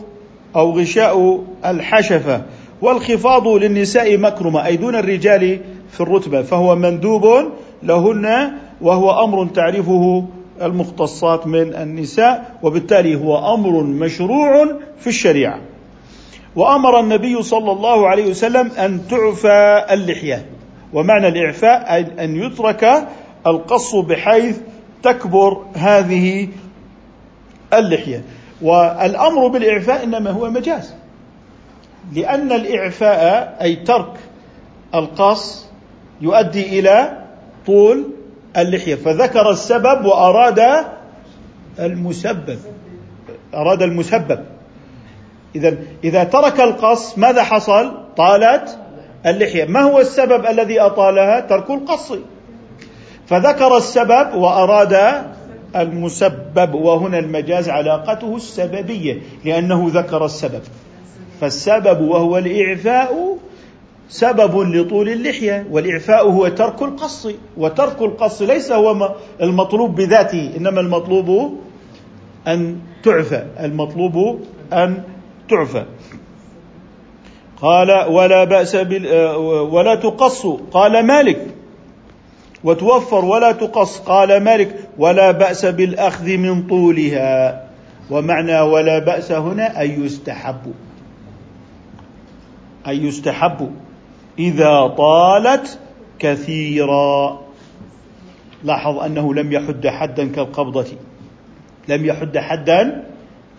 أو 0.56 0.80
غشاء 0.80 1.44
الحشفة. 1.66 2.42
والخفاض 2.82 3.48
للنساء 3.48 4.18
مكرمة 4.18 4.66
أي 4.66 4.76
دون 4.76 4.96
الرجال 4.96 5.60
في 5.92 6.02
الرتبة 6.02 6.42
فهو 6.42 6.76
مندوب 6.76 7.52
لهن 7.84 8.52
وهو 8.82 9.24
أمر 9.24 9.48
تعرفه 9.48 10.26
المختصات 10.62 11.48
من 11.48 11.76
النساء 11.76 12.56
وبالتالي 12.64 13.16
هو 13.16 13.54
أمر 13.54 13.84
مشروع 13.84 14.68
في 15.00 15.08
الشريعة. 15.08 15.60
وأمر 16.56 17.00
النبي 17.00 17.44
صلى 17.44 17.72
الله 17.72 18.08
عليه 18.08 18.30
وسلم 18.30 18.72
أن 18.72 19.08
تعفى 19.10 19.86
اللحية. 19.92 20.46
ومعنى 20.94 21.28
الإعفاء 21.28 22.14
أن 22.20 22.36
يترك 22.44 23.08
القص 23.48 23.96
بحيث 23.96 24.58
تكبر 25.04 25.66
هذه 25.76 26.47
اللحية. 27.74 28.24
والأمر 28.62 29.47
بالإعفاء 29.47 30.04
إنما 30.04 30.32
هو 30.32 30.50
مجاز. 30.50 30.93
لأن 32.14 32.52
الإعفاء 32.52 33.58
أي 33.62 33.76
ترك 33.76 34.14
القص 34.95 35.66
يؤدي 36.22 36.80
إلى 36.80 37.24
طول 37.66 38.12
اللحية. 38.58 38.95
فذكر 38.95 39.50
السبب 39.50 40.06
وأراد 40.06 40.86
المسبب. 41.80 42.60
أراد 43.54 43.82
المسبب. 43.82 44.45
إذا 45.56 45.78
إذا 46.04 46.24
ترك 46.24 46.60
القص 46.62 47.18
ماذا 47.18 47.43
حصل؟ 47.43 48.06
طالت 48.18 48.78
اللحية. 49.26 49.66
ما 49.66 49.82
هو 49.82 50.00
السبب 50.00 50.45
الذي 50.45 50.80
أطالها؟ 50.80 51.39
ترك 51.39 51.70
القص. 51.70 52.14
فذكر 53.30 53.78
السبب 53.78 54.34
وأراد 54.36 55.24
المسبب 55.76 56.74
وهنا 56.74 57.20
المجاز 57.20 57.70
علاقته 57.70 58.36
السببية 58.36 59.22
لأنه 59.46 59.90
ذكر 59.94 60.26
السبب. 60.26 60.62
فالسبب 61.42 62.02
وهو 62.02 62.38
الإعفاء 62.38 63.38
سبب 64.10 64.60
لطول 64.60 65.10
اللحية 65.10 65.68
والإعفاء 65.72 66.30
هو 66.30 66.48
ترك 66.48 66.82
القص 66.82 67.28
وترك 67.58 68.02
القص 68.02 68.42
ليس 68.42 68.72
هو 68.72 69.16
المطلوب 69.42 69.96
بذاته 69.96 70.52
إنما 70.58 70.82
المطلوب 70.82 71.60
أن 72.48 72.80
تعفى 73.04 73.44
المطلوب 73.60 74.40
أن 74.74 75.04
تعفى. 75.50 75.86
قال 77.62 77.92
ولا 78.10 78.44
بأس 78.44 78.76
بال 78.76 79.36
ولا 79.72 79.96
تقص. 79.96 80.46
قال 80.72 81.06
مالك؟ 81.06 81.48
وتوفر 82.64 83.26
ولا 83.26 83.51
تقص. 83.51 83.99
قال 83.99 84.43
مالك 84.43 84.76
ولا 84.97 85.32
بأس 85.32 85.66
بالأخذ 85.66 86.38
من 86.38 86.68
طولها. 86.68 87.64
ومعنى 88.12 88.60
ولا 88.60 88.99
بأس 88.99 89.32
هنا 89.32 89.80
أي 89.80 89.89
يستحب. 89.89 90.74
أي 92.88 92.97
يستحب. 92.97 93.72
إذا 94.39 94.88
طالت 94.88 95.80
كثيرا. 96.20 97.41
لاحظ 98.64 98.97
أنه 98.97 99.34
لم 99.34 99.51
يحد 99.51 99.88
حدا 99.88 100.32
كالقبضة. 100.32 100.88
لم 101.88 102.05
يحد 102.05 102.38
حدا 102.38 103.03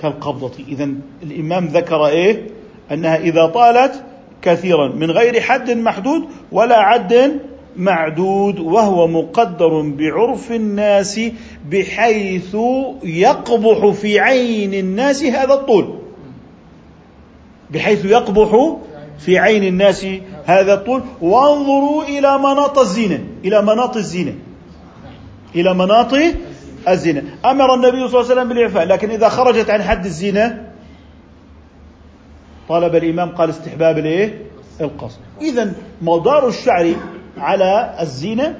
كالقبضة. 0.00 0.52
إذا 0.68 0.88
الإمام 1.22 1.66
ذكر 1.66 2.06
إيه؟ 2.06 2.46
أنها 2.92 3.16
إذا 3.16 3.46
طالت 3.46 4.04
كثيرا. 4.42 4.88
من 4.88 5.10
غير 5.10 5.40
حد 5.40 5.70
محدود 5.70 6.22
ولا 6.52 6.78
عد 6.78 7.40
معدود 7.76 8.58
وهو 8.60 9.08
مقدر 9.08 9.80
بعرف 9.80 10.52
الناس 10.52 11.20
بحيث 11.70 12.56
يقبح 13.04 13.90
في 13.90 14.20
عين 14.20 14.74
الناس 14.74 15.24
هذا 15.24 15.54
الطول. 15.54 15.98
بحيث 17.70 18.04
يقبح 18.04 18.76
في 19.18 19.38
عين 19.38 19.64
الناس 19.64 20.06
هذا 20.44 20.74
الطول. 20.74 21.02
وانظروا 21.20 22.02
إلى 22.02 22.38
مناط 22.38 22.78
الزينة. 22.78 23.24
إلى 23.44 23.62
مناط 23.62 23.96
الزينة. 23.96 24.34
إلى 25.54 25.74
مناط 25.74 26.14
الزنا 26.88 27.22
أمر 27.44 27.74
النبي 27.74 28.08
صلى 28.08 28.20
الله 28.20 28.30
عليه 28.30 28.40
وسلم 28.40 28.48
بالإعفاء. 28.48 28.84
لكن 28.86 29.10
إذا 29.10 29.28
خرجت 29.28 29.70
عن 29.70 29.82
حد 29.82 30.04
الزنا 30.04 30.70
طلب 32.68 32.94
الإمام 32.94 33.28
قال 33.28 33.50
استحباب 33.50 33.98
الإيه؟ 33.98 34.42
القصر. 34.80 35.18
إذا 35.42 35.72
مدار 36.02 36.48
الشعر 36.48 36.94
على 37.40 37.94
الزينة 38.00 38.58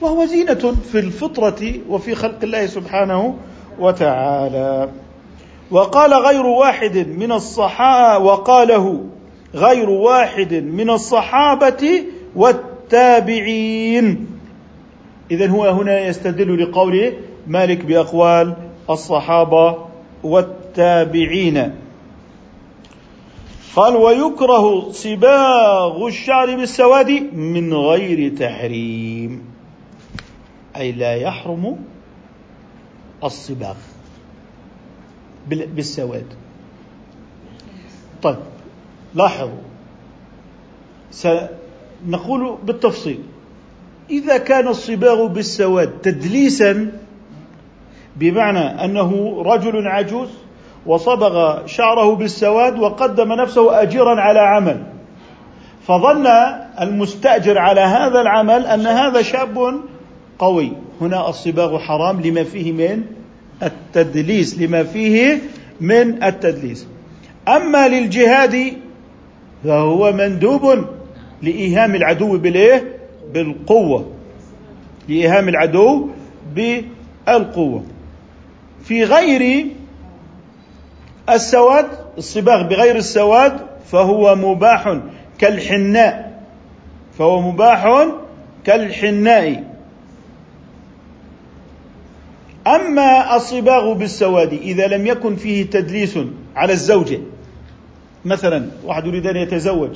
وهو 0.00 0.24
زينة 0.24 0.74
في 0.92 0.98
الفطرة 0.98 1.72
وفي 1.88 2.14
خلق 2.14 2.38
الله 2.42 2.66
سبحانه 2.66 3.36
وتعالى. 3.78 4.88
وقال 5.70 6.14
غير 6.14 6.46
واحد 6.46 6.96
من 7.08 7.32
الصحابة 7.32 8.24
وقاله 8.24 9.00
غير 9.54 9.90
واحد 9.90 10.54
من 10.54 10.90
الصحابة 10.90 12.04
والتابعين. 12.36 14.26
إذا 15.30 15.46
هو 15.46 15.64
هنا 15.64 16.00
يستدل 16.00 16.62
لقوله 16.62 17.12
مالك 17.46 17.84
بأقوال 17.84 18.54
الصحابة 18.90 19.78
والتابعين. 20.24 21.83
قال 23.76 23.96
ويكره 23.96 24.90
صباغ 24.92 26.06
الشعر 26.06 26.56
بالسواد 26.56 27.10
من 27.34 27.74
غير 27.74 28.36
تحريم. 28.36 29.44
أي 30.76 30.92
لا 30.92 31.14
يحرم 31.14 31.76
الصباغ 33.24 33.74
بالسواد. 35.48 36.26
طيب 38.22 38.36
لاحظوا. 39.14 39.64
سنقول 41.10 42.58
بالتفصيل. 42.64 43.22
إذا 44.10 44.36
كان 44.36 44.68
الصباغ 44.68 45.26
بالسواد 45.26 45.90
تدليسا 46.02 46.92
بمعنى 48.16 48.84
أنه 48.84 49.42
رجل 49.42 49.88
عجوز 49.88 50.28
وصبغ 50.86 51.66
شعره 51.66 52.14
بالسواد 52.14 52.78
وقدم 52.78 53.32
نفسه 53.32 53.82
أجيرا 53.82 54.20
على 54.20 54.40
عمل. 54.40 54.82
فظن 55.86 56.26
المستأجر 56.80 57.58
على 57.58 57.80
هذا 57.80 58.20
العمل 58.20 58.66
أن 58.66 58.86
هذا 58.86 59.22
شاب 59.22 59.80
قوي. 60.38 60.72
هنا 61.00 61.28
الصباغ 61.28 61.78
حرام 61.78 62.20
لما 62.20 62.44
فيه 62.44 62.72
من 62.72 63.02
التدليس 63.62 64.58
لما 64.58 64.82
فيه 64.82 65.38
من 65.80 66.22
التدليس. 66.22 66.86
أما 67.48 67.88
للجهاد 67.88 68.72
فهو 69.64 70.12
مندوب 70.12 70.84
لإيهام 71.42 71.94
العدو 71.94 72.38
بالإيه؟ 72.38 72.96
بالقوة. 73.34 74.10
لإيهام 75.08 75.48
العدو 75.48 76.08
بالقوة. 76.54 77.84
في 78.84 79.04
غير 79.04 79.66
السواد 81.30 81.86
الصباغ 82.18 82.62
بغير 82.62 82.96
السواد 82.96 83.60
فهو 83.86 84.34
مباح 84.34 84.98
كالحناء. 85.38 86.40
فهو 87.18 87.40
مباح 87.40 88.08
كالحناء. 88.64 89.74
أما 92.66 93.36
الصباغ 93.36 93.92
بالسواد 93.92 94.52
إذا 94.52 94.86
لم 94.86 95.06
يكن 95.06 95.36
فيه 95.36 95.62
تدليس 95.70 96.18
على 96.56 96.72
الزوجة 96.72 97.20
مثلا 98.24 98.68
واحد 98.84 99.06
يريد 99.06 99.26
أن 99.26 99.36
يتزوج 99.36 99.90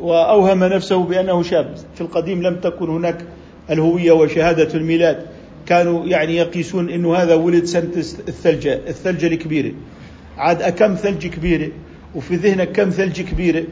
وأوهم 0.00 0.64
نفسه 0.64 1.04
بأنه 1.04 1.42
شاب 1.42 1.74
في 1.94 2.00
القديم 2.00 2.42
لم 2.42 2.56
تكن 2.56 2.88
هناك 2.88 3.24
الهوية 3.70 4.12
وشهادة 4.12 4.74
الميلاد 4.74 5.26
كانوا 5.66 6.06
يعني 6.06 6.36
يقيسون 6.36 6.90
إنه 6.90 7.16
هذا 7.16 7.34
ولد 7.34 7.64
سنه 7.64 7.96
الثلجه 8.28 8.80
الثلجه 8.88 9.26
الكبيره 9.26 9.72
عاد 10.38 10.62
كم 10.62 10.94
ثلج 10.94 11.26
كبيرة 11.26 11.68
وفي 12.14 12.36
ذهنك 12.36 12.72
كم 12.72 12.90
ثلج 12.90 13.20
كبيرة. 13.20 13.64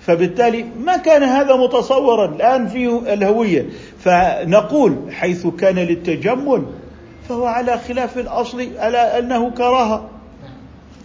فبالتالي 0.00 0.64
ما 0.84 0.96
كان 0.96 1.22
هذا 1.22 1.56
متصورا 1.56 2.26
الآن 2.26 2.68
فيه 2.68 3.14
الهوية. 3.14 3.66
فنقول 3.98 4.96
حيث 5.10 5.46
كان 5.46 5.74
للتجمل 5.74 6.62
فهو 7.28 7.46
على 7.46 7.78
خلاف 7.78 8.18
الأصل 8.18 8.68
على 8.78 8.98
أنه 8.98 9.50
كراهة. 9.50 10.10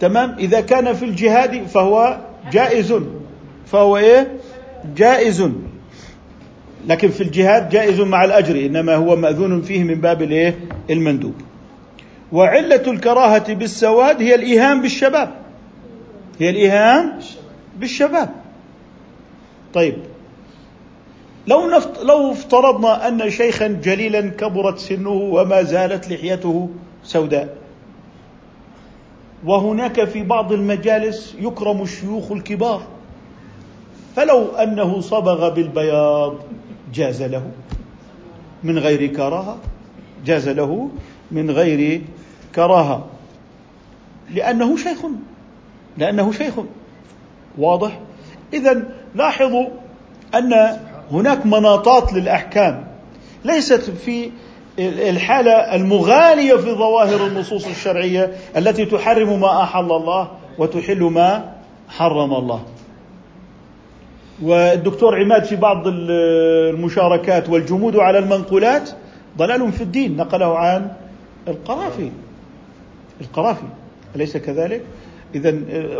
تمام؟ 0.00 0.36
إذا 0.38 0.60
كان 0.60 0.92
في 0.92 1.04
الجهاد 1.04 1.66
فهو 1.66 2.18
جائز. 2.52 2.94
فهو 3.66 3.96
إيه؟ 3.96 4.32
جائز. 4.96 5.50
لكن 6.88 7.08
في 7.08 7.20
الجهاد 7.20 7.68
جائز 7.68 8.00
مع 8.00 8.24
الأجر 8.24 8.66
إنما 8.66 8.94
هو 8.94 9.16
مأذون 9.16 9.62
فيه 9.62 9.84
من 9.84 9.94
باب 9.94 10.22
الإيه؟ 10.22 10.58
المندوب. 10.90 11.34
وعلة 12.34 12.82
الكراهة 12.86 13.54
بالسواد 13.54 14.22
هي 14.22 14.34
الإيهام 14.34 14.82
بالشباب. 14.82 15.30
هي 16.40 16.50
الإيهام 16.50 17.18
بالشباب. 17.78 18.30
طيب. 19.74 19.96
لو 21.46 21.70
لو 22.02 22.32
افترضنا 22.32 23.08
أن 23.08 23.30
شيخا 23.30 23.66
جليلا 23.66 24.20
كبرت 24.20 24.78
سنه 24.78 25.10
وما 25.10 25.62
زالت 25.62 26.10
لحيته 26.10 26.68
سوداء. 27.04 27.56
وهناك 29.44 30.04
في 30.04 30.22
بعض 30.22 30.52
المجالس 30.52 31.34
يكرم 31.40 31.82
الشيوخ 31.82 32.32
الكبار. 32.32 32.82
فلو 34.16 34.46
أنه 34.46 35.00
صبغ 35.00 35.48
بالبياض 35.48 36.34
جاز 36.94 37.22
له. 37.22 37.50
من 38.64 38.78
غير 38.78 39.06
كراهة 39.06 39.58
جاز 40.26 40.48
له. 40.48 40.90
من 41.30 41.50
غير 41.50 42.02
كراهه 42.54 43.04
لأنه 44.34 44.76
شيخ. 44.76 44.98
لأنه 45.98 46.32
شيخ. 46.32 46.54
واضح؟ 47.58 48.00
اذا 48.52 48.82
لاحظوا 49.14 49.66
أن 50.34 50.78
هناك 51.12 51.46
مناطات 51.46 52.12
للأحكام. 52.12 52.84
ليست 53.44 53.90
في 53.90 54.30
الحالة 54.78 55.52
المغالية 55.52 56.54
في 56.54 56.72
ظواهر 56.74 57.26
النصوص 57.26 57.66
الشرعية 57.66 58.32
التي 58.56 58.84
تحرم 58.84 59.40
ما 59.40 59.62
أحل 59.62 59.92
الله 59.92 60.30
وتحل 60.58 61.02
ما 61.02 61.54
حرم 61.88 62.34
الله. 62.34 62.62
والدكتور 64.42 65.20
عماد 65.20 65.44
في 65.44 65.56
بعض 65.56 65.82
المشاركات 65.86 67.48
والجمود 67.50 67.96
على 67.96 68.18
المنقولات 68.18 68.90
ضلال 69.38 69.72
في 69.72 69.80
الدين 69.80 70.16
نقله 70.16 70.58
عن 70.58 70.90
القرافي. 71.48 72.10
القرافي 73.24 73.66
أليس 74.16 74.36
كذلك؟ 74.36 74.82
إذا 75.34 75.48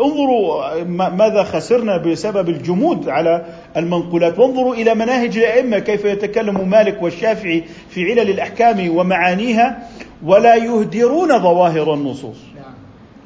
انظروا 0.04 0.84
ماذا 1.10 1.42
خسرنا 1.42 1.96
بسبب 1.96 2.48
الجمود 2.48 3.08
على 3.08 3.44
المنقولات. 3.76 4.38
وانظروا 4.38 4.74
إلى 4.74 4.94
مناهج 4.94 5.38
الأئمة 5.38 5.78
كيف 5.78 6.04
يتكلم 6.04 6.68
مالك 6.68 7.02
والشافعي 7.02 7.64
في 7.90 8.10
علل 8.10 8.30
الأحكام 8.30 8.96
ومعانيها. 8.96 9.88
ولا 10.24 10.54
يهدرون 10.54 11.38
ظواهر 11.38 11.94
النصوص. 11.94 12.36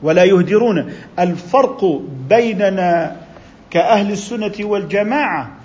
ولا 0.02 0.24
يهدرون. 0.24 0.92
الفرق 1.18 2.00
بيننا 2.28 3.16
كأهل 3.70 4.12
السنة 4.12 4.54
والجماعة 4.60 5.58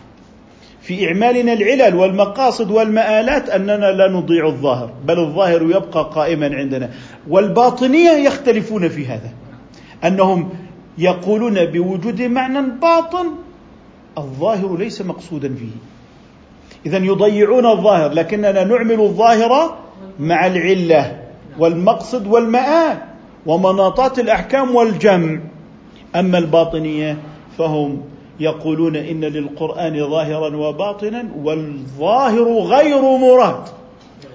في 0.82 1.08
إعمالنا 1.08 1.54
العلل 1.54 1.96
والمقاصد 1.96 2.72
والمآلات 2.72 3.50
أننا 3.50 3.92
لا 3.92 4.12
نضيع 4.12 4.48
الظاهر 4.48 4.92
بل 5.06 5.20
الظاهر 5.20 5.62
يبقى 5.62 6.10
قائما 6.16 6.56
عندنا. 6.56 6.90
والباطنية 7.30 8.12
يختلفون 8.12 8.90
في 8.90 9.06
هذا. 9.06 9.32
أنهم 10.04 10.50
يقولون 10.98 11.66
بوجود 11.66 12.22
معنى 12.22 12.62
باطن 12.82 13.26
الظاهر 14.18 14.78
ليس 14.78 15.02
مقصودا 15.02 15.56
فيه. 15.56 15.76
إذا 16.86 16.98
يضيعون 16.98 17.66
الظاهر 17.66 18.12
لكننا 18.12 18.64
نعمل 18.64 19.02
الظاهر 19.02 19.78
مع 20.20 20.46
العلة 20.46 21.24
والمقصد 21.60 22.28
والمآل 22.28 22.98
ومناطات 23.46 24.20
الأحكام 24.20 24.76
والجمع. 24.76 25.40
أما 26.16 26.38
الباطنية 26.38 27.18
فهم 27.58 28.02
يقولون 28.40 28.96
إن 28.96 29.22
للقرآن 29.22 30.10
ظاهرا 30.10 30.56
وباطنا 30.56 31.26
والظاهر 31.44 32.60
غير 32.60 33.02
مراد. 33.02 33.64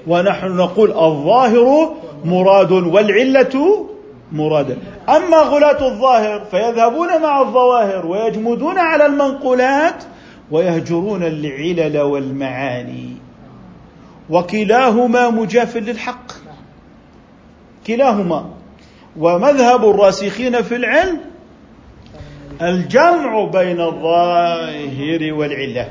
ونحن 0.06 0.56
نقول 0.56 0.90
الظاهر 0.90 1.94
مراد 2.24 2.72
والعلة 2.72 3.86
مرادا 4.32 4.76
أما 5.08 5.36
غلاة 5.36 5.86
الظاهر 5.86 6.44
فيذهبون 6.50 7.22
مع 7.22 7.40
الظواهر 7.40 8.06
ويجمدون 8.06 8.78
على 8.78 9.06
المنقولات 9.06 10.04
ويهجرون 10.50 11.22
العلل 11.22 12.00
والمعاني. 12.00 13.16
وكلاهما 14.30 15.30
مجاف 15.30 15.76
للحق. 15.76 16.32
كلاهما. 17.86 18.50
ومذهب 19.18 19.90
الراسخين 19.90 20.62
في 20.62 20.76
العلم 20.76 21.20
الجمع 22.62 23.44
بين 23.44 23.80
الظاهر 23.80 25.32
والعلة. 25.32 25.88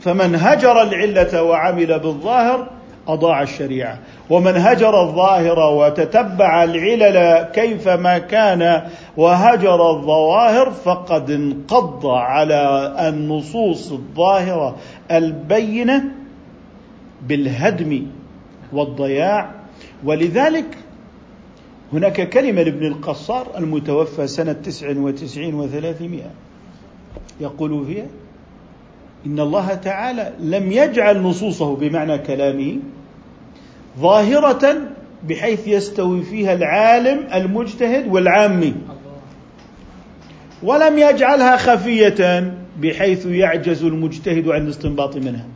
فمن 0.00 0.34
هجر 0.34 0.82
العلة 0.82 1.42
وعمل 1.42 1.98
بالظاهر 1.98 2.73
أضاع 3.08 3.42
الشريعة. 3.42 3.98
ومن 4.30 4.56
هجر 4.56 5.02
الظاهر 5.02 5.58
وتتبع 5.58 6.64
العلل 6.64 7.42
كيفما 7.42 8.18
كان 8.18 8.82
وهجر 9.16 9.90
الظواهر 9.90 10.70
فقد 10.70 11.30
انقض 11.30 12.06
على 12.06 12.94
النصوص 13.08 13.92
الظاهرة 13.92 14.76
البينة 15.10 16.04
بالهدم 17.28 18.06
والضياع. 18.72 19.50
ولذلك 20.04 20.78
هناك 21.92 22.28
كلمة 22.28 22.62
لابن 22.62 22.86
القصار 22.86 23.46
المتوفى 23.58 24.26
سنة 24.26 24.52
تسع 24.52 24.98
وتسعين 24.98 25.54
وثلاثمائة. 25.54 26.30
يقول 27.40 27.86
فيها 27.86 28.06
إن 29.26 29.40
الله 29.40 29.74
تعالى 29.74 30.32
لم 30.40 30.72
يجعل 30.72 31.22
نصوصه 31.22 31.76
بمعنى 31.76 32.18
كلامه 32.18 32.76
ظاهرة 33.98 34.76
بحيث 35.28 35.68
يستوي 35.68 36.22
فيها 36.22 36.52
العالم 36.52 37.26
المجتهد 37.34 38.08
والعامي 38.08 38.74
ولم 40.62 40.98
يجعلها 40.98 41.56
خفية 41.56 42.54
بحيث 42.80 43.26
يعجز 43.26 43.84
المجتهد 43.84 44.48
عن 44.48 44.62
الاستنباط 44.62 45.16
منها. 45.16 45.46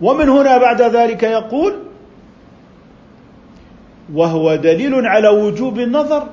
ومن 0.00 0.28
هنا 0.28 0.58
بعد 0.58 0.82
ذلك 0.82 1.22
يقول 1.22 1.74
وهو 4.14 4.54
دليل 4.56 5.06
على 5.06 5.28
وجوب 5.28 5.78
النظر 5.78 6.28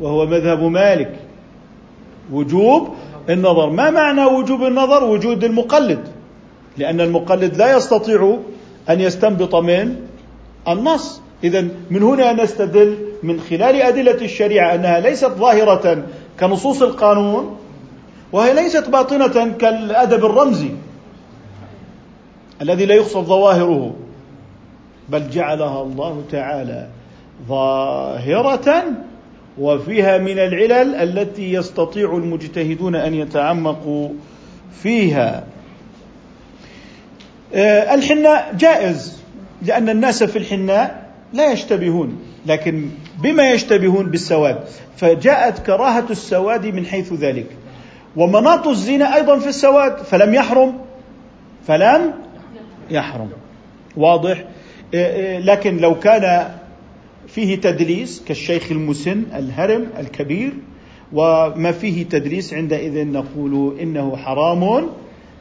وهو 0.00 0.26
مذهب 0.26 0.62
مالك. 0.62 1.14
وجوب 2.32 2.94
النظر. 3.30 3.70
ما 3.70 3.90
معنى 3.90 4.24
وجوب 4.24 4.62
النظر؟ 4.62 5.04
وجود 5.04 5.44
المقلد. 5.44 6.08
لأن 6.78 7.00
المقلد 7.00 7.56
لا 7.56 7.76
يستطيع 7.76 8.38
أن 8.90 9.00
يستنبط 9.00 9.54
من 9.54 9.96
النص. 10.68 11.20
إذا 11.44 11.68
من 11.90 12.02
هنا 12.02 12.32
نستدل 12.32 12.98
من 13.22 13.40
خلال 13.40 13.82
أدلة 13.82 14.24
الشريعة 14.24 14.74
أنها 14.74 15.00
ليست 15.00 15.30
ظاهرة 15.30 16.02
كنصوص 16.40 16.82
القانون 16.82 17.56
وهي 18.32 18.54
ليست 18.54 18.88
باطنة 18.88 19.52
كالأدب 19.58 20.24
الرمزي 20.24 20.70
الذي 22.62 22.86
لا 22.86 22.94
يقصد 22.94 23.24
ظواهره. 23.24 23.94
بل 25.08 25.30
جعلها 25.30 25.82
الله 25.82 26.22
تعالى 26.30 26.88
ظاهرة 27.48 28.84
وفيها 29.58 30.18
من 30.18 30.38
العلل 30.38 30.94
التي 30.94 31.52
يستطيع 31.52 32.16
المجتهدون 32.16 32.94
أن 32.94 33.14
يتعمقوا 33.14 34.08
فيها. 34.82 35.44
آه، 37.54 37.94
الحناء 37.94 38.54
جائز 38.58 39.22
لأن 39.62 39.88
الناس 39.88 40.22
في 40.22 40.38
الحناء 40.38 41.10
لا 41.32 41.52
يشتبهون 41.52 42.22
لكن 42.46 42.88
بما 43.22 43.50
يشتبهون 43.50 44.06
بالسواد. 44.06 44.58
فجاءت 44.96 45.58
كراهة 45.58 46.06
السواد 46.10 46.66
من 46.66 46.86
حيث 46.86 47.12
ذلك. 47.12 47.46
ومناط 48.16 48.66
الزنا 48.66 49.14
أيضا 49.14 49.38
في 49.38 49.48
السواد 49.48 49.98
فلم 49.98 50.34
يحرم 50.34 50.78
فلم 51.66 52.12
يحرم. 52.90 53.30
واضح؟ 53.96 54.44
آه، 54.94 55.36
آه، 55.36 55.38
لكن 55.38 55.76
لو 55.76 55.98
كان 55.98 56.50
فيه 57.28 57.56
تدليس 57.56 58.22
كالشيخ 58.28 58.70
المسن 58.70 59.22
الهرم 59.34 59.86
الكبير 59.98 60.52
وما 61.12 61.72
فيه 61.72 62.04
تدليس 62.04 62.54
عندئذ 62.54 63.06
نقول 63.06 63.78
إنه 63.80 64.16
حرام 64.16 64.88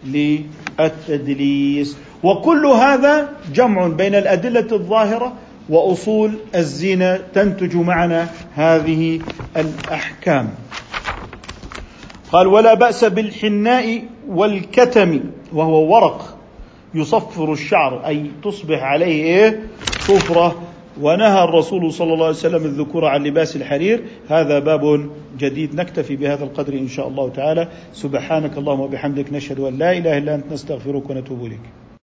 للتدليس. 0.06 1.98
وكل 2.24 2.66
هذا 2.66 3.30
جمع 3.54 3.88
بين 3.88 4.16
الأدلة 4.16 4.68
الظاهرة 4.72 5.34
وأصول 5.70 6.34
الزنا 6.56 7.20
تنتج 7.34 7.76
معنا 7.76 8.30
هذه 8.56 9.20
الأحكام. 9.58 10.50
قال 12.32 12.48
ولا 12.48 12.74
بأس 12.74 13.06
بالحناء 13.06 14.04
والكتم 14.28 15.20
وهو 15.54 15.96
ورق 15.96 16.38
يصفر 16.94 17.54
الشعر 17.54 18.08
أي 18.08 18.32
تصبح 18.44 18.84
عليه 18.84 19.24
إيه؟ 19.24 19.60
صفرة. 20.00 20.62
ونهى 21.02 21.44
الرسول 21.44 21.94
صلى 21.94 22.14
الله 22.14 22.26
عليه 22.26 22.36
وسلم 22.36 22.66
الذكور 22.66 23.06
عن 23.06 23.24
لباس 23.24 23.56
الحرير. 23.56 24.04
هذا 24.28 24.60
باب 24.60 25.10
جديد 25.40 25.76
نكتفي 25.76 26.16
بهذا 26.16 26.44
القدر 26.44 26.74
إن 26.74 26.88
شاء 26.88 27.08
الله 27.08 27.30
تعالى. 27.30 27.68
سبحانك 27.94 28.58
اللهم 28.58 28.80
وبحمدك 28.80 29.34
نشهد 29.34 29.60
أن 29.60 29.78
لا 29.78 29.92
إله 29.98 30.18
إلا 30.18 30.36
أنت 30.36 30.52
نستغفرك 30.52 31.10
ونتوب 31.10 31.46
إليك. 31.46 31.91